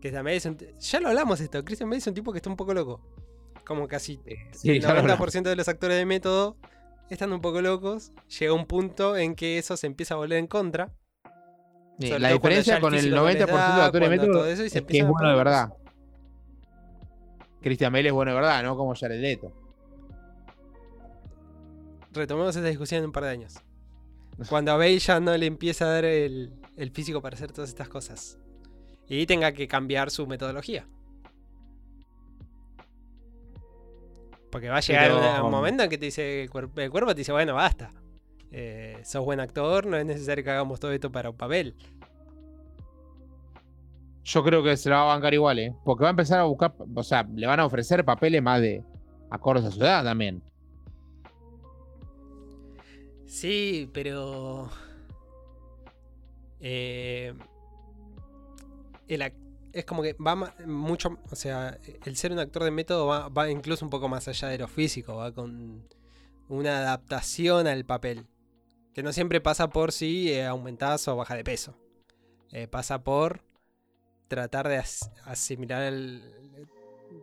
[0.00, 1.64] Christian Bale es un Ya lo hablamos esto.
[1.64, 3.00] Christian Bale es un tipo que está un poco loco.
[3.64, 4.18] Como casi
[4.52, 5.32] Sí, el ya lo hablamos.
[5.32, 6.56] 90% de los actores de método
[7.10, 8.12] están un poco locos.
[8.38, 10.92] Llega un punto en que eso se empieza a volver en contra.
[11.98, 14.46] Sí, La diferencia con el físico 90% no de les da, actores de método todo
[14.46, 15.74] eso y se es que bueno de verdad.
[17.60, 18.74] Christian Bale es bueno de verdad, ¿no?
[18.76, 19.52] Como Jared Leto.
[22.12, 23.54] Retomemos esta discusión en un par de años.
[24.48, 27.68] Cuando a Bale ya no le empieza a dar el, el físico para hacer todas
[27.68, 28.38] estas cosas.
[29.06, 30.86] Y tenga que cambiar su metodología.
[34.50, 37.10] Porque va a llegar Pero- un momento en que te dice el, cuerp- el cuerpo
[37.14, 37.90] te dice, bueno, basta.
[38.52, 41.76] Eh, sos buen actor, no es necesario que hagamos todo esto para un papel.
[44.24, 45.74] Yo creo que se la va a bancar igual, ¿eh?
[45.84, 48.82] Porque va a empezar a buscar, o sea, le van a ofrecer papeles más de
[49.30, 50.42] acordes a su edad también.
[53.26, 54.68] Sí, pero.
[56.60, 57.32] eh,
[59.08, 59.32] el ac-
[59.72, 61.18] es como que va mucho.
[61.30, 64.48] O sea, el ser un actor de método va, va incluso un poco más allá
[64.48, 65.88] de lo físico, va con
[66.48, 68.26] una adaptación al papel.
[68.94, 71.76] Que no siempre pasa por si eh, o baja de peso.
[72.52, 73.42] Eh, pasa por
[74.28, 76.68] tratar de as- asimilar el,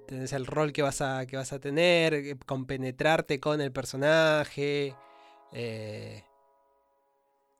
[0.10, 4.95] el rol que vas a, que vas a tener, eh, compenetrarte con el personaje.
[5.52, 6.24] Eh,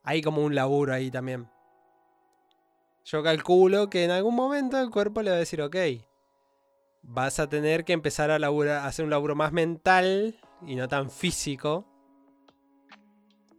[0.04, 1.50] hay como un laburo ahí también.
[3.10, 5.78] Yo calculo que en algún momento el cuerpo le va a decir, ok,
[7.04, 10.90] vas a tener que empezar a, laburar, a hacer un laburo más mental y no
[10.90, 11.86] tan físico.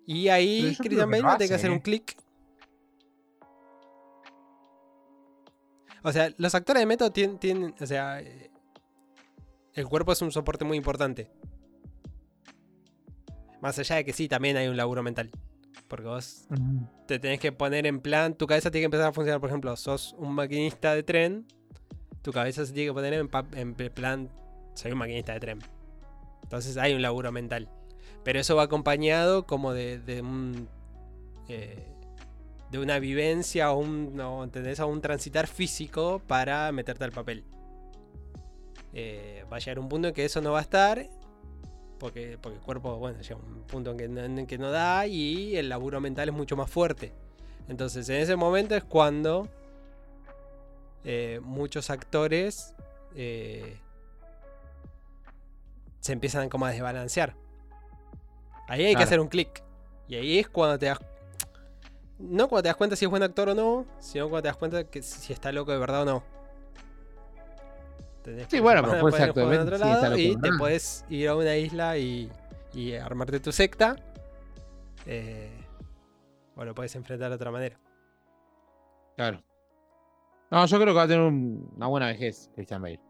[0.07, 1.83] Y ahí Christian Bale va a tener que hace, hacer un ¿eh?
[1.83, 2.17] clic.
[6.03, 10.67] O sea, los actores de método tienen, tienen- o sea, el cuerpo es un soporte
[10.67, 11.31] muy importante.
[13.63, 15.31] Más allá de que sí, también hay un laburo mental.
[15.87, 16.47] Porque vos
[17.07, 19.41] te tenés que poner en plan, tu cabeza tiene que empezar a funcionar.
[19.41, 21.47] Por ejemplo, sos un maquinista de tren,
[22.23, 24.29] tu cabeza se tiene que poner en, plan,
[24.75, 25.59] soy un maquinista de tren.
[26.43, 27.69] Entonces hay un laburo mental.
[28.25, 30.69] Pero eso va acompañado como de, de un.
[31.49, 31.87] eh,
[32.71, 34.15] de una vivencia o un.
[34.15, 34.81] No, ¿entendés?
[34.81, 37.45] O un transitar físico para meterte al papel.
[38.93, 41.09] Eh, va a llegar un punto en que eso no va a estar.
[41.99, 45.07] Porque, porque el cuerpo, bueno, llega un punto en que, no, en que no da
[45.07, 47.13] y el laburo mental es mucho más fuerte.
[47.69, 49.49] Entonces, en ese momento es cuando
[51.05, 52.75] eh, muchos actores
[53.15, 53.79] eh,
[56.01, 57.35] se empiezan como a desbalancear.
[58.69, 59.63] Ahí hay que hacer un clic.
[60.09, 60.99] Y ahí es cuando te das.
[62.19, 64.57] No cuando te das cuenta si es buen actor o no, sino cuando te das
[64.57, 66.38] cuenta que si está loco de verdad o no.
[68.31, 70.17] Tenés Sí, bueno, pero puede poner ser el juego en actualmente, otro sí, está lado
[70.17, 72.31] loco y te puedes ir a una isla y,
[72.75, 73.97] y armarte tu secta.
[75.07, 75.51] eh,
[76.57, 77.79] o lo puedes enfrentar de otra manera.
[79.17, 79.43] Claro.
[80.51, 83.01] No, yo creo que va a tener un- una buena vejez, Christian Bale.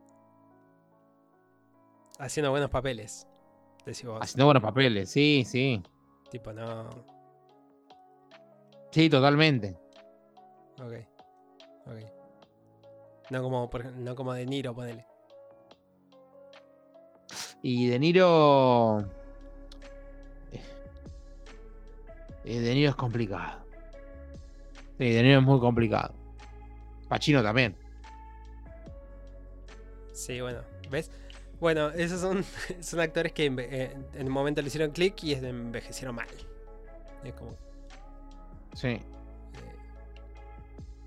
[2.19, 3.27] Haciendo buenos papeles.
[3.87, 4.19] Decís vos.
[4.21, 5.83] Haciendo buenos papeles, sí, sí.
[6.31, 6.91] Tipo, no.
[8.91, 9.77] Sí, totalmente.
[10.83, 10.93] Ok.
[11.87, 12.18] Ok.
[13.31, 15.05] No como, no como De Niro, ponele.
[17.63, 19.01] Y De Niro.
[22.45, 23.65] eh, De Niro es complicado.
[24.99, 26.15] Sí, De Niro es muy complicado.
[27.09, 27.77] Pacino también.
[30.13, 30.61] Sí, bueno.
[30.91, 31.11] ¿Ves?
[31.61, 32.45] Bueno, esos son,
[32.81, 36.29] son actores que enve- eh, en un momento le hicieron clic y envejecieron mal.
[37.25, 37.55] Es como.
[38.75, 39.01] Sí.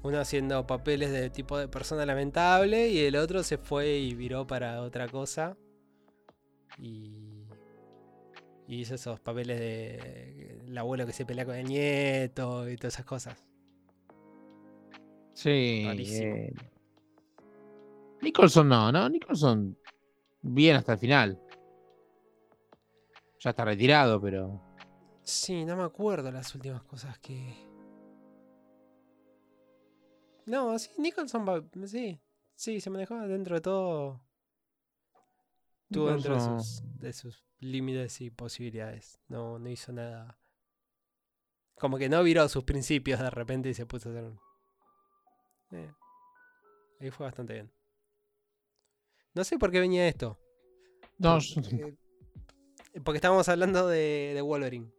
[0.03, 4.47] Uno haciendo papeles de tipo de persona lamentable y el otro se fue y viró
[4.47, 5.57] para otra cosa.
[6.77, 7.45] Y,
[8.67, 12.95] y hizo esos papeles de el abuelo que se pelea con el nieto y todas
[12.95, 13.45] esas cosas.
[15.33, 15.85] Sí.
[15.87, 16.53] Eh,
[18.21, 19.09] Nicholson no, ¿no?
[19.09, 19.77] Nicholson
[20.41, 21.41] bien hasta el final.
[23.39, 24.61] Ya está retirado, pero.
[25.23, 27.70] Sí, no me acuerdo las últimas cosas que.
[30.51, 31.63] No, sí, Nicholson va.
[31.87, 32.19] Sí,
[32.55, 34.21] sí, se manejó dentro de todo.
[35.85, 39.21] Estuvo dentro de sus, de sus límites y posibilidades.
[39.29, 40.37] No, no hizo nada.
[41.75, 44.39] Como que no viró sus principios de repente y se puso a hacer un.
[45.71, 45.91] Eh,
[46.99, 47.71] ahí fue bastante bien.
[49.33, 50.37] No sé por qué venía esto.
[51.17, 51.95] No, Porque,
[52.93, 54.91] eh, porque estábamos hablando de, de Wolverine.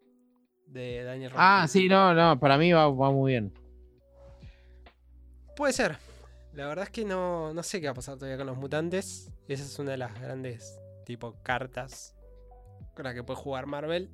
[0.67, 1.79] De Daniel Ah, Radcliffe.
[1.79, 3.53] sí, no, no, para mí va, va muy bien.
[5.57, 5.97] Puede ser.
[6.55, 9.31] La verdad es que no, no sé qué va a pasar todavía con los mutantes.
[9.49, 12.15] Esa es una de las grandes tipo cartas
[12.95, 14.11] con la que puede jugar Marvel.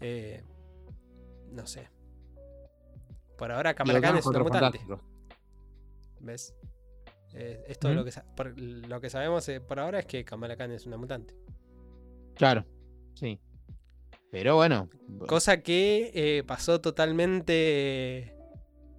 [0.00, 0.42] Eh,
[1.50, 1.88] no sé.
[3.36, 4.80] Por ahora Kamala Khan es una Cuatro mutante.
[6.20, 6.54] ¿Ves?
[7.34, 7.94] Eh, es todo ¿Mm?
[7.96, 10.96] lo, que por- lo que sabemos eh, por ahora es que Kamala Khan es una
[10.96, 11.34] mutante.
[12.34, 12.64] Claro,
[13.14, 13.40] sí.
[14.30, 14.88] Pero bueno,
[15.26, 18.34] Cosa que eh, pasó totalmente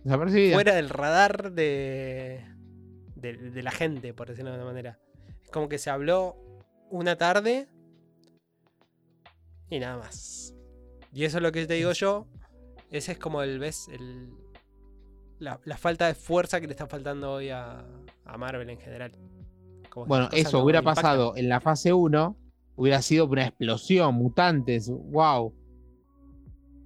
[0.04, 0.54] desapercibida.
[0.56, 2.46] fuera del radar de,
[3.16, 5.00] de, de la gente, por decirlo de alguna manera.
[5.44, 6.36] Es como que se habló
[6.90, 7.68] una tarde
[9.70, 10.56] y nada más.
[11.14, 12.28] Y eso es lo que te digo yo.
[12.92, 13.88] Ese es como el, ¿ves?
[13.92, 14.30] El,
[15.38, 17.86] la, la falta de fuerza que le está faltando hoy a,
[18.26, 19.16] a Marvel en general.
[19.90, 22.38] Como Bueno, eso hubiera pasado en la fase 1,
[22.76, 25.54] hubiera sido una explosión, mutantes, wow.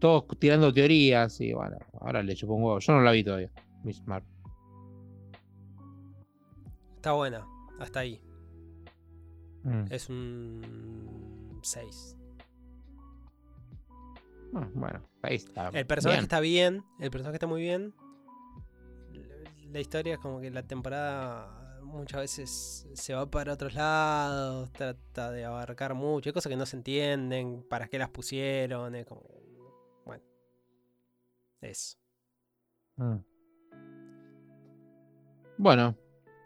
[0.03, 2.77] Todos tirando teorías y bueno, ahora le huevo.
[2.79, 3.49] Yo no la vi todavía.
[3.85, 4.29] Miss Marvel.
[6.97, 7.47] Está buena,
[7.79, 8.21] hasta ahí.
[9.63, 9.85] Mm.
[9.89, 12.17] Es un 6.
[14.55, 15.69] Ah, bueno, ahí está.
[15.69, 16.23] El personaje Bien.
[16.25, 17.93] está bien, el personaje está muy bien.
[19.71, 25.31] La historia es como que la temporada muchas veces se va para otros lados, trata
[25.31, 29.42] de abarcar mucho, hay cosas que no se entienden, para qué las pusieron, es como...
[31.63, 31.97] Eso.
[32.97, 33.17] Mm.
[35.57, 35.97] Bueno,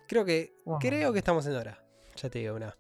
[0.08, 0.80] Creo que, Wow.
[0.80, 1.84] creo que estamos en hora.
[2.16, 2.74] Ya te digo una.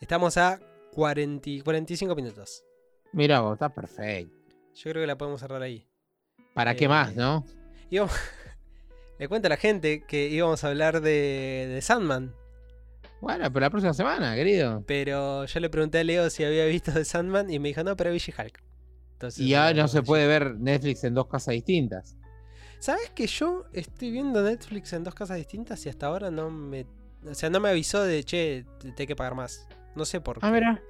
[0.00, 0.58] Estamos a
[0.92, 2.64] 40, y- 45 minutos.
[3.12, 4.34] mira vos, está perfecto.
[4.74, 5.86] Yo creo que la podemos cerrar ahí.
[6.54, 7.44] ¿Para qué Eh, más, no?
[7.88, 8.12] Y vamos-
[9.18, 12.34] Le cuento a la gente que íbamos a hablar de, de Sandman.
[13.20, 14.82] Bueno, pero la próxima semana, querido.
[14.86, 17.96] Pero yo le pregunté a Leo si había visto The Sandman y me dijo, no,
[17.96, 18.60] pero vi She-Hulk.
[19.16, 22.16] Entonces, Y ahora bueno, no se puede ver Netflix en dos casas distintas.
[22.78, 26.86] ¿Sabes que yo estoy viendo Netflix en dos casas distintas y hasta ahora no me...
[27.26, 29.66] O sea, no me avisó de, che, te te hay que pagar más.
[29.94, 30.46] No sé por qué.
[30.46, 30.82] Ah, mira.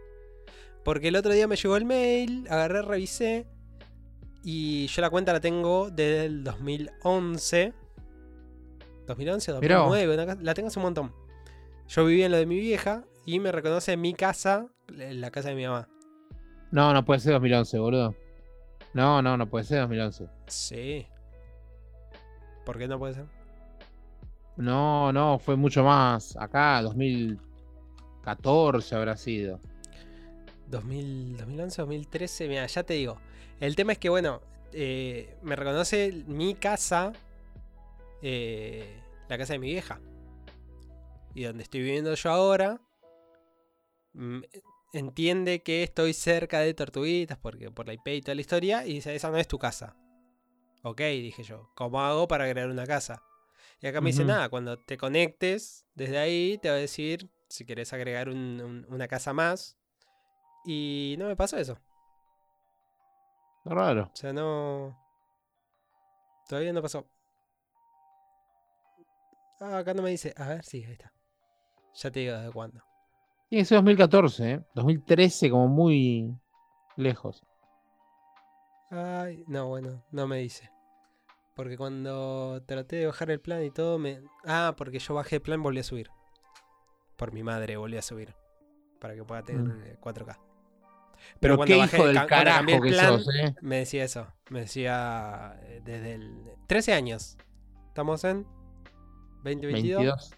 [0.85, 3.47] Porque el otro día me llegó el mail, agarré, revisé.
[4.43, 7.73] Y yo la cuenta la tengo desde el 2011.
[9.07, 9.77] 2011, Mirá.
[9.77, 11.13] 2009, una cosa- la tengo hace un montón.
[11.89, 15.31] Yo vivía en lo de mi vieja y me reconoce en mi casa, en la
[15.31, 15.89] casa de mi mamá.
[16.71, 18.15] No, no puede ser 2011, boludo.
[18.93, 20.29] No, no, no puede ser 2011.
[20.47, 21.07] Sí.
[22.65, 23.27] ¿Por qué no puede ser?
[24.57, 26.37] No, no, fue mucho más.
[26.37, 29.61] Acá, 2014 habrá sido.
[30.69, 33.19] 2000, 2011, 2013, mira, ya te digo.
[33.61, 34.41] El tema es que, bueno,
[34.73, 37.13] eh, me reconoce mi casa,
[38.23, 40.01] eh, la casa de mi vieja.
[41.35, 42.81] Y donde estoy viviendo yo ahora,
[44.15, 44.41] mm,
[45.01, 48.95] entiende que estoy cerca de Tortuguitas porque por la IP y toda la historia y
[48.95, 49.97] dice, esa no es tu casa.
[50.83, 53.23] Ok, dije yo, ¿cómo hago para crear una casa?
[53.81, 57.65] Y acá me dice, nada, cuando te conectes desde ahí te va a decir si
[57.65, 59.77] querés agregar un- un- una casa más.
[60.65, 61.79] Y no me pasó eso.
[63.65, 64.11] Raro.
[64.13, 64.97] O sea, no...
[66.49, 67.07] Todavía no pasó.
[69.61, 70.33] Ah, acá no me dice.
[70.37, 71.13] A ver, sí, ahí está.
[71.95, 72.83] Ya te digo desde cuándo.
[73.49, 74.61] Tiene que ser 2014, ¿eh?
[74.75, 76.35] 2013, como muy
[76.97, 77.45] lejos.
[78.91, 80.71] Ay, no, bueno, no me dice.
[81.55, 84.21] Porque cuando traté de bajar el plan y todo, me.
[84.45, 86.11] Ah, porque yo bajé el plan, volví a subir.
[87.17, 88.35] Por mi madre volví a subir.
[89.01, 89.83] Para que pueda tener Mm.
[89.85, 90.39] eh, 4K.
[91.41, 93.55] Pero, cuando qué bajé hijo el del carajo el que plan, sos, ¿eh?
[93.63, 94.27] Me decía eso.
[94.51, 96.53] Me decía eh, desde el.
[96.67, 97.39] 13 años.
[97.89, 98.45] Estamos en.
[99.45, 100.03] 2022.
[100.05, 100.31] 22.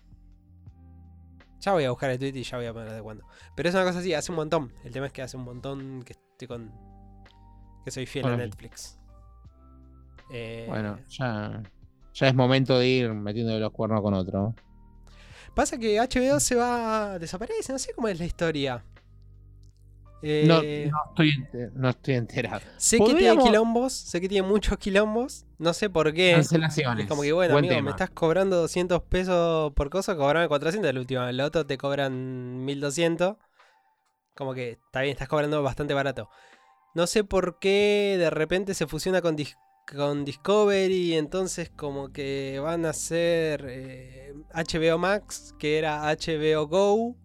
[1.60, 3.24] Ya voy a buscar el tweet y ya voy a poner de cuándo.
[3.54, 4.72] Pero es una cosa así, hace un montón.
[4.84, 6.72] El tema es que hace un montón que estoy con.
[7.84, 8.36] que soy fiel a.
[8.36, 8.98] Netflix.
[10.30, 11.62] Eh, Bueno, ya,
[12.14, 14.54] ya es momento de ir metiendo los cuernos con otro.
[15.54, 17.18] Pasa que HBO se va.
[17.18, 18.84] desaparece, no sé cómo es la historia.
[20.20, 22.60] No, Eh, no, estoy, no estoy enterado.
[22.76, 25.44] sé que tiene quilombos, sé que tiene muchos quilombos.
[25.58, 26.32] No sé por qué.
[26.34, 27.04] Cancelaciones.
[27.04, 27.84] Es como que, bueno, Buen amigo, tema.
[27.86, 31.22] me estás cobrando 200 pesos por cosa, cobrame 400 el último.
[31.22, 33.36] El otro te cobran 1200.
[34.36, 36.28] Como que está bien, estás cobrando bastante barato.
[36.94, 39.56] No sé por qué de repente se fusiona con, Dis-
[39.96, 41.14] con Discovery.
[41.14, 47.16] Entonces, como que van a ser eh, HBO Max, que era HBO Go.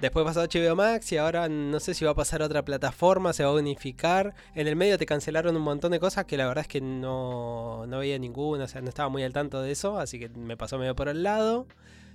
[0.00, 2.64] Después pasó a HBO Max y ahora no sé si va a pasar a otra
[2.64, 4.34] plataforma, se va a unificar.
[4.54, 7.86] En el medio te cancelaron un montón de cosas que la verdad es que no,
[7.86, 10.56] no veía ninguna, o sea, no estaba muy al tanto de eso, así que me
[10.56, 11.66] pasó medio por el lado.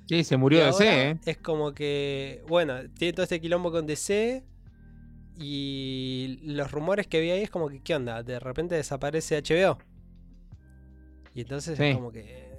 [0.08, 1.20] Sí, se Y murió ahora DC, ¿eh?
[1.26, 4.44] Es como que, bueno, tiene todo este quilombo con DC
[5.38, 8.24] y los rumores que vi ahí es como que, ¿qué onda?
[8.24, 9.78] De repente desaparece HBO.
[11.34, 11.84] Y entonces Sí.
[11.86, 12.50] es como que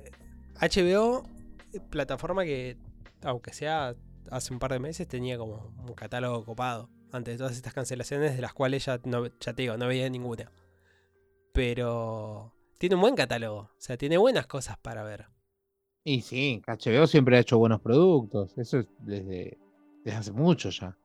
[0.61, 1.25] HBO,
[1.91, 2.77] plataforma que,
[3.23, 3.95] aunque sea
[4.31, 6.89] hace un par de meses, tenía como un catálogo copado.
[7.13, 10.09] Antes de todas estas cancelaciones, de las cuales ya, no, ya te digo, no veía
[10.09, 10.51] ninguna.
[11.53, 15.27] Pero tiene un buen catálogo, o sea, tiene buenas cosas para ver.
[16.05, 18.57] Y sí, HBO siempre ha hecho buenos productos.
[18.57, 19.59] Eso es desde,
[20.05, 20.97] desde hace mucho ya.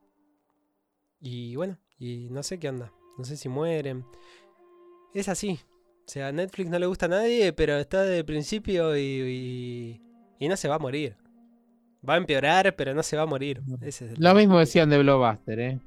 [1.19, 2.93] Y bueno, y no sé qué onda.
[3.17, 4.05] No sé si mueren.
[5.13, 5.59] Es así.
[6.07, 10.01] O sea, a Netflix no le gusta a nadie, pero está de principio y, y,
[10.39, 11.17] y no se va a morir.
[12.07, 13.61] Va a empeorar, pero no se va a morir.
[13.81, 14.33] Ese es el Lo tema.
[14.39, 15.79] mismo decían de Blockbuster, ¿eh?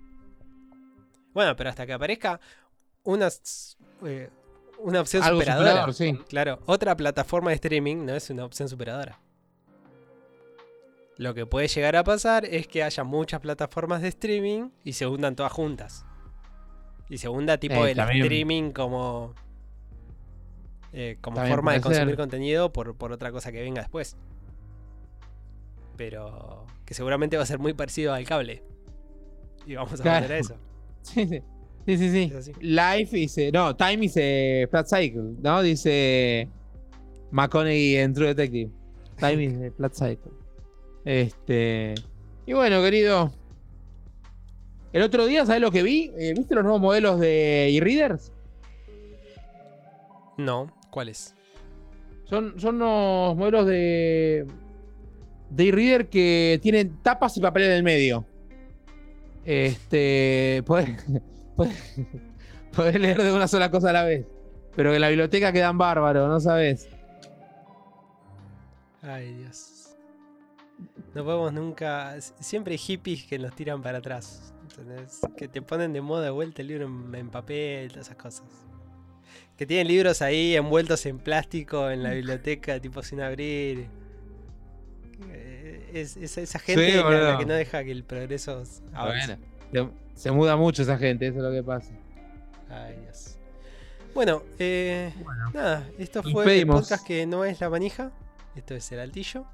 [1.35, 2.41] Bueno, pero hasta que aparezca
[3.05, 3.29] una,
[4.05, 4.29] eh,
[4.79, 5.71] una opción Algo superadora.
[5.71, 6.19] superador, sí.
[6.29, 9.19] Claro, otra plataforma de streaming no es una opción superadora.
[11.17, 15.07] Lo que puede llegar a pasar es que haya muchas plataformas de streaming y se
[15.07, 16.05] hundan todas juntas.
[17.09, 19.35] Y se hunda tipo Eh, el también- streaming como,
[20.93, 21.83] eh, como También forma de ser.
[21.83, 24.17] consumir contenido por, por otra cosa que venga después.
[25.99, 28.63] Pero que seguramente va a ser muy parecido al cable.
[29.67, 30.21] Y vamos a Claro.
[30.23, 30.55] volver a eso.
[31.03, 31.43] Sí, sí.
[31.87, 32.11] Sí, sí,
[32.43, 32.53] sí.
[32.61, 33.51] Life dice.
[33.53, 35.63] No, Time dice Flat Cycle, ¿no?
[35.63, 36.49] Dice
[37.31, 38.71] McConaughey en True Detective.
[39.19, 40.33] Time dice Flat Cycle.
[41.05, 41.95] Este.
[42.47, 43.33] Y bueno, querido.
[44.93, 46.13] El otro día, ¿sabes lo que vi?
[46.19, 48.33] Eh, ¿Viste los nuevos modelos de e-readers?
[50.37, 51.35] No, ¿cuál es?
[52.25, 54.47] Son, son unos modelos de.
[55.51, 58.25] De e-reader que tienen tapas y papel en el medio.
[59.45, 60.63] Este.
[60.67, 60.91] Podés,
[62.77, 64.27] podés leer de una sola cosa a la vez.
[64.77, 66.89] Pero que en la biblioteca quedan bárbaros, ¿no sabes?
[69.03, 69.97] Ay, Dios.
[71.15, 72.21] No podemos nunca.
[72.21, 74.53] Siempre hay hippies que nos tiran para atrás.
[74.69, 75.21] ¿entendés?
[75.37, 78.47] Que te ponen de moda de vuelta el libro en, en papel, todas esas cosas.
[79.57, 83.89] Que tienen libros ahí envueltos en plástico en la biblioteca, tipo sin abrir.
[85.93, 87.39] Es, es esa gente Sí, la- la, boludo.
[87.39, 88.63] que no deja que el progreso
[88.93, 89.39] avance.
[89.73, 91.93] Bueno, se, se muda mucho esa gente, eso es lo que pasa.
[92.71, 93.37] Ay, Dios.
[94.15, 95.13] Bueno, eh,
[95.55, 98.11] nada, esto fue el podcast que no es la manija.
[98.57, 99.45] Esto es el altillo.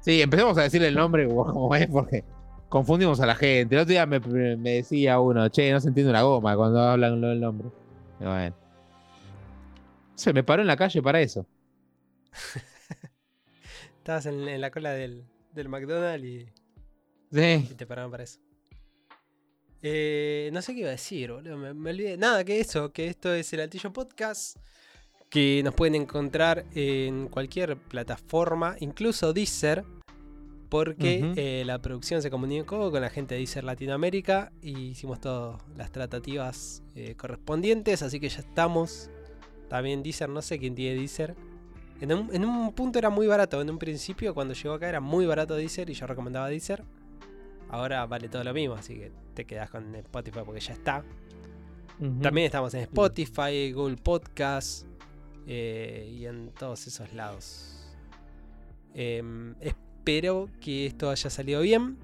[0.00, 2.24] Sí, empecemos a decirle el nombre como es, porque
[2.68, 3.74] confundimos a la gente.
[3.74, 7.20] El otro día me, me decía uno, che, no se entiende una goma cuando hablan
[7.20, 7.68] lo del nombre.
[8.18, 8.54] Bueno.
[10.14, 11.44] Se me paró en la calle para eso.
[13.98, 15.24] Estabas en, en la cola del,
[15.56, 16.46] del McDonald's y,
[17.32, 17.68] Sí.
[17.70, 18.38] y te pararon para eso.
[19.82, 21.56] Eh, no sé qué iba a decir, boludo.
[21.56, 22.16] Me, me olvidé.
[22.16, 24.56] Nada, que eso, que esto es el Altillo Podcast.
[25.28, 29.84] Que nos pueden encontrar en cualquier plataforma, incluso Deezer.
[30.68, 35.60] porque eh, la producción se comunicó con la gente de Deezer Latinoamérica y hicimos todas
[35.76, 39.10] las tratativas eh, correspondientes, así que ya estamos.
[39.68, 41.34] También Deezer, no sé quién tiene Deezer.
[42.00, 45.00] En un, en un punto era muy barato, en un principio cuando llegó acá era
[45.00, 46.84] muy barato Deezer y yo recomendaba Deezer.
[47.70, 51.04] Ahora vale todo lo mismo, así que te quedas con Spotify porque ya está.
[51.98, 54.86] También estamos en Spotify, Google Podcast
[55.46, 57.96] eh, y en todos esos lados.
[58.94, 61.96] Em, espero que esto haya salido bien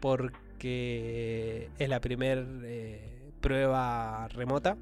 [0.00, 2.46] porque es la primera
[3.40, 4.76] prueba remota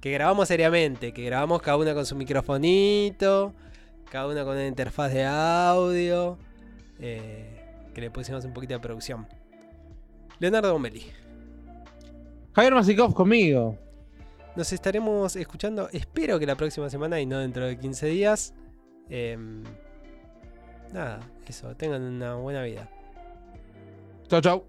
[0.00, 3.54] que grabamos seriamente, que grabamos cada una con su microfonito,
[4.10, 6.38] cada una con una interfaz de audio,
[6.98, 9.26] eh, que le pusimos un poquito de producción.
[10.38, 11.04] Leonardo Bombelli.
[12.54, 13.78] Javier Masikov conmigo.
[14.56, 18.54] Nos estaremos escuchando, espero que la próxima semana y no dentro de 15 días.
[19.08, 19.62] Em,
[20.92, 22.88] nada, eso, tengan una buena vida.
[24.28, 24.64] Chau, chau.